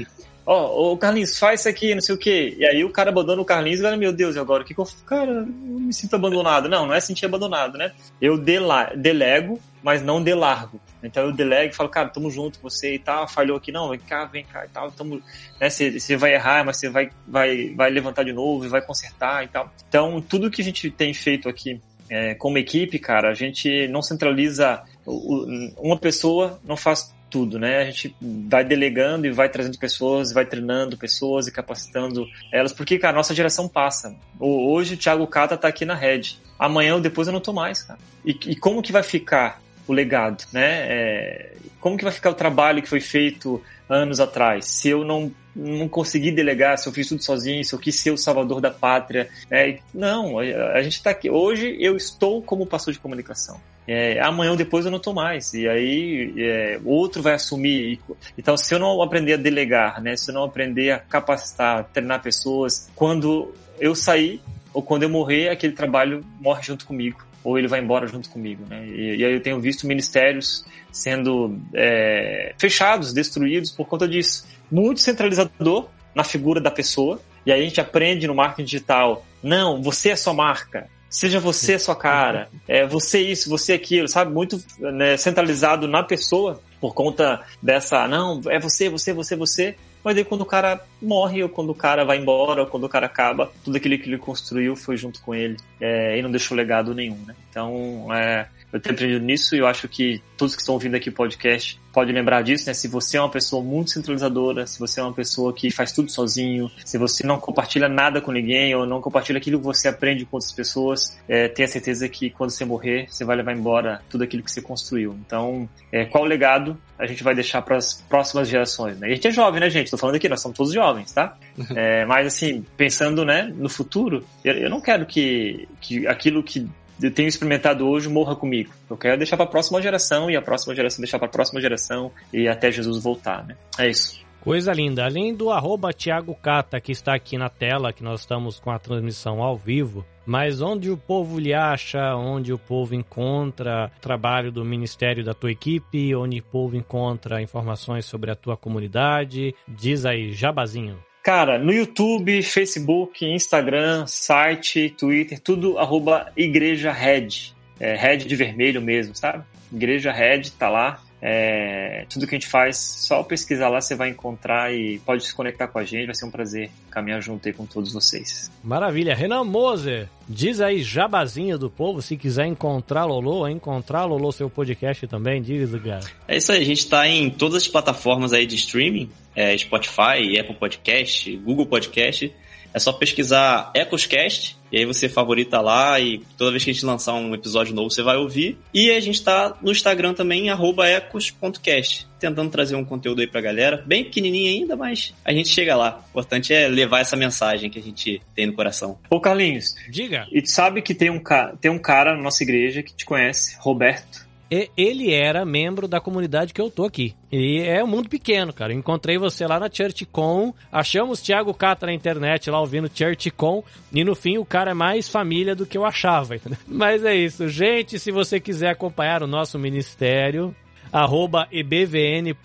[0.44, 2.56] Ó, oh, o Carlinhos, faz isso aqui, não sei o quê.
[2.58, 4.80] E aí o cara abandona o Carlinhos e fala, meu Deus, agora o que, que
[4.80, 4.88] eu...
[5.06, 6.68] Cara, eu me sinto abandonado.
[6.68, 7.92] Não, não é sentir abandonado, né?
[8.20, 10.80] Eu dela, delego, mas não delargo.
[11.04, 13.90] Então eu delego e falo, cara, tamo junto com você e tal, falhou aqui, não,
[13.90, 15.22] vem cá, vem cá e tal, tamo,
[15.60, 18.82] né, você, você vai errar, mas você vai, vai, vai levantar de novo e vai
[18.82, 19.72] consertar e tal.
[19.88, 24.02] Então, tudo que a gente tem feito aqui é, como equipe, cara, a gente não
[24.02, 27.80] centraliza, uma pessoa não faz tudo, né?
[27.80, 33.00] A gente vai delegando e vai trazendo pessoas, vai treinando pessoas e capacitando elas, porque,
[33.00, 34.14] cara, a nossa geração passa.
[34.40, 36.38] Hoje o Thiago Cata tá aqui na rede.
[36.60, 38.00] Amanhã ou depois eu não tô mais, cara.
[38.26, 40.86] E, e como que vai ficar o legado, né?
[40.88, 44.66] É, como que vai ficar o trabalho que foi feito anos atrás?
[44.66, 48.12] Se eu não não consegui delegar, se eu fiz tudo sozinho, se eu quis ser
[48.12, 49.28] o salvador da pátria.
[49.50, 50.44] É, não, a,
[50.76, 51.30] a gente está aqui.
[51.30, 53.60] Hoje eu estou como pastor de comunicação.
[53.88, 55.54] É, amanhã ou depois eu não estou mais.
[55.54, 58.00] E aí é, outro vai assumir.
[58.38, 62.22] Então, se eu não aprender a delegar, né, se eu não aprender a capacitar, treinar
[62.22, 64.42] pessoas, quando eu sair
[64.74, 68.64] ou quando eu morrer, aquele trabalho morre junto comigo ou ele vai embora junto comigo,
[68.70, 68.86] né?
[68.86, 74.48] E, e aí eu tenho visto ministérios sendo é, fechados, destruídos por conta disso.
[74.72, 77.20] Muito centralizador na figura da pessoa.
[77.46, 81.74] E aí a gente aprende no marketing digital, não, você é sua marca, seja você
[81.74, 84.32] a sua cara, é você isso, você aquilo, sabe?
[84.32, 89.76] Muito né, centralizado na pessoa por conta dessa, não, é você, você, você, você.
[90.04, 92.90] Mas aí quando o cara morre, ou quando o cara vai embora, ou quando o
[92.90, 96.58] cara acaba, tudo aquilo que ele construiu foi junto com ele é, e não deixou
[96.58, 97.36] legado nenhum, né?
[97.50, 101.10] Então, é, eu tenho aprendido nisso e eu acho que todos que estão ouvindo aqui
[101.10, 102.74] o podcast podem lembrar disso, né?
[102.74, 106.10] Se você é uma pessoa muito centralizadora, se você é uma pessoa que faz tudo
[106.10, 110.26] sozinho, se você não compartilha nada com ninguém ou não compartilha aquilo que você aprende
[110.26, 114.24] com outras pessoas, é, tenha certeza que quando você morrer, você vai levar embora tudo
[114.24, 115.16] aquilo que você construiu.
[115.26, 119.10] Então, é, qual legado a gente vai deixar para as próximas gerações, né?
[119.10, 119.90] E a gente é jovem, né, gente?
[119.90, 121.38] Tô falando aqui, nós somos todos jovens, tá?
[121.76, 126.68] É, mas, assim, pensando, né, no futuro, eu, eu não quero que, que aquilo que
[127.02, 128.72] eu tenho experimentado hoje morra comigo.
[128.90, 131.62] Eu quero deixar para a próxima geração e a próxima geração deixar para a próxima
[131.62, 133.56] geração e até Jesus voltar, né?
[133.78, 134.22] É isso.
[134.42, 135.06] Coisa linda.
[135.06, 138.80] Além do arroba Thiago Cata, que está aqui na tela, que nós estamos com a
[138.80, 144.66] transmissão ao vivo, mas onde o povo lhe acha, onde o povo encontra trabalho do
[144.66, 150.32] ministério da tua equipe, onde o povo encontra informações sobre a tua comunidade, diz aí,
[150.32, 150.98] jabazinho.
[151.24, 157.54] Cara, no YouTube, Facebook, Instagram, site, Twitter, tudo arroba Igreja Red.
[157.80, 159.44] É, Red de vermelho mesmo, sabe?
[159.72, 161.00] Igreja Red tá lá.
[161.22, 165.36] É, tudo que a gente faz, só pesquisar lá você vai encontrar e pode se
[165.36, 168.50] conectar com a gente, vai ser um prazer caminhar junto aí com todos vocês.
[168.64, 169.14] Maravilha.
[169.14, 175.06] Renan Moser, diz aí jabazinho do povo, se quiser encontrar Lolo, encontrar Lolo seu podcast
[175.08, 176.02] também, diz, cara.
[176.28, 180.40] É isso aí, a gente tá em todas as plataformas aí de streaming, é, Spotify,
[180.40, 182.34] Apple Podcast, Google Podcast,
[182.74, 186.86] é só pesquisar Ecoscast, e aí você favorita lá e toda vez que a gente
[186.86, 188.58] lançar um episódio novo você vai ouvir.
[188.74, 193.84] E a gente tá no Instagram também, ecos.cast, tentando trazer um conteúdo aí pra galera.
[193.86, 196.02] Bem pequenininho ainda, mas a gente chega lá.
[196.06, 198.98] O importante é levar essa mensagem que a gente tem no coração.
[199.10, 200.26] Ô Carlinhos, diga.
[200.32, 201.22] E tu sabe que tem um,
[201.60, 204.31] tem um cara na nossa igreja que te conhece, Roberto
[204.76, 207.16] ele era membro da comunidade que eu tô aqui.
[207.32, 208.74] E é um mundo pequeno, cara.
[208.74, 214.14] encontrei você lá na ChurchCon, achamos Thiago Cata na internet lá ouvindo ChurchCon, e no
[214.14, 216.36] fim o cara é mais família do que eu achava.
[216.68, 217.48] Mas é isso.
[217.48, 220.54] Gente, se você quiser acompanhar o nosso ministério,
[220.92, 222.36] arroba ebvn.cast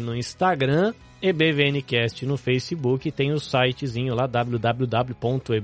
[0.00, 5.56] no Instagram, ebvncast no Facebook, tem o sitezinho lá www.ebvn.com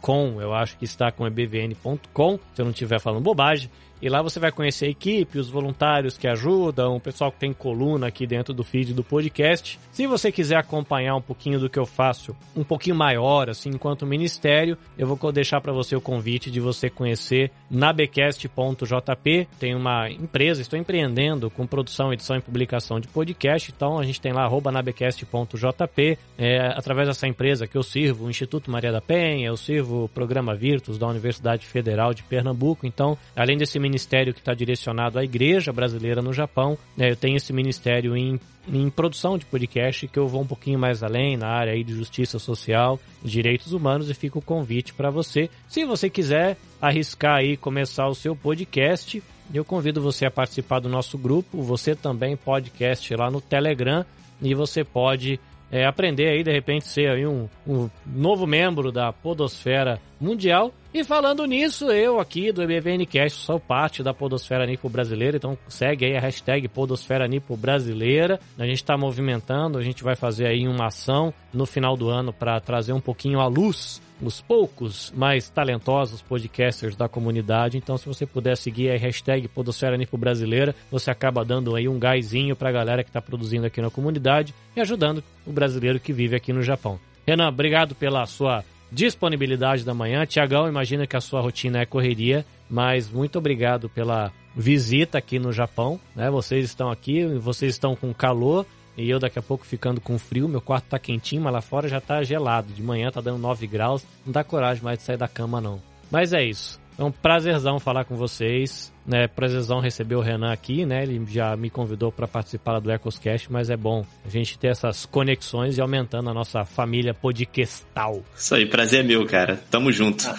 [0.00, 0.40] com.
[0.40, 3.70] Eu acho que está com ebvn.com, se eu não estiver falando bobagem.
[4.02, 7.52] E lá você vai conhecer a equipe, os voluntários que ajudam, o pessoal que tem
[7.52, 9.78] coluna aqui dentro do feed do podcast.
[9.92, 14.04] Se você quiser acompanhar um pouquinho do que eu faço, um pouquinho maior, assim, enquanto
[14.04, 19.46] ministério, eu vou deixar para você o convite de você conhecer nabecast.jp.
[19.60, 24.20] Tem uma empresa, estou empreendendo com produção, edição e publicação de podcast, então a gente
[24.20, 26.18] tem lá nabecast.jp.
[26.36, 30.08] É, através dessa empresa que eu sirvo o Instituto Maria da Penha, eu sirvo o
[30.08, 32.84] programa Virtus da Universidade Federal de Pernambuco.
[32.84, 33.91] Então, além desse ministério
[34.32, 38.38] que está direcionado à igreja brasileira no Japão, né, eu tenho esse ministério em,
[38.68, 41.94] em produção de podcast que eu vou um pouquinho mais além na área aí de
[41.94, 45.50] justiça social, direitos humanos e fica o convite para você.
[45.68, 49.22] Se você quiser arriscar aí começar o seu podcast,
[49.52, 51.60] eu convido você a participar do nosso grupo.
[51.62, 54.04] Você também podcast lá no Telegram
[54.40, 55.38] e você pode
[55.70, 60.72] é, aprender aí, de repente, ser aí um, um novo membro da Podosfera Mundial.
[60.94, 66.04] E falando nisso, eu aqui do EBVNcast sou parte da Podosfera Nipo Brasileira, então segue
[66.04, 68.38] aí a hashtag Podosfera Nipo Brasileira.
[68.58, 72.32] A gente está movimentando, a gente vai fazer aí uma ação no final do ano
[72.32, 77.76] para trazer um pouquinho à luz os poucos mais talentosos podcasters da comunidade.
[77.76, 81.98] Então, se você puder seguir a hashtag Podosfera Nipo Brasileira, você acaba dando aí um
[81.98, 86.12] gásinho para a galera que está produzindo aqui na comunidade e ajudando o brasileiro que
[86.12, 87.00] vive aqui no Japão.
[87.26, 90.24] Renan, obrigado pela sua disponibilidade da manhã.
[90.26, 95.50] Tiagão, imagina que a sua rotina é correria, mas muito obrigado pela visita aqui no
[95.50, 95.98] Japão.
[96.14, 96.30] Né?
[96.30, 98.66] Vocês estão aqui, vocês estão com calor.
[98.94, 101.88] E eu daqui a pouco ficando com frio, meu quarto tá quentinho, mas lá fora
[101.88, 102.70] já tá gelado.
[102.74, 105.80] De manhã tá dando 9 graus, não dá coragem mais de sair da cama não.
[106.10, 106.81] Mas é isso.
[107.02, 109.26] É um prazerzão falar com vocês, né?
[109.26, 111.02] Prazerzão receber o Renan aqui, né?
[111.02, 115.04] Ele já me convidou para participar do Ecoscast, mas é bom a gente ter essas
[115.04, 118.22] conexões e aumentando a nossa família podcastal.
[118.36, 119.60] Isso aí, prazer é meu, cara.
[119.68, 120.28] Tamo junto.
[120.28, 120.38] Ah.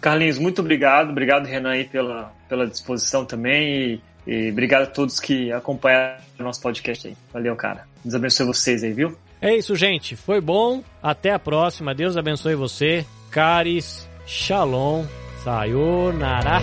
[0.00, 1.10] Carlinhos, muito obrigado.
[1.10, 3.94] Obrigado, Renan, aí pela, pela disposição também.
[3.94, 7.16] E e obrigado a todos que acompanharam o nosso podcast aí.
[7.32, 7.86] Valeu, cara.
[8.02, 9.14] Deus abençoe vocês aí, viu?
[9.40, 10.16] É isso, gente.
[10.16, 10.82] Foi bom.
[11.02, 11.94] Até a próxima.
[11.94, 13.04] Deus abençoe você.
[13.30, 15.04] Caris, Shalom,
[15.44, 16.62] Sayonara.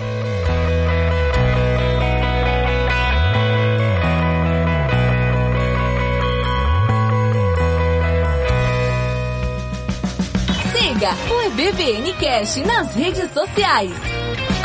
[10.72, 13.92] Siga o EBVN Cash nas redes sociais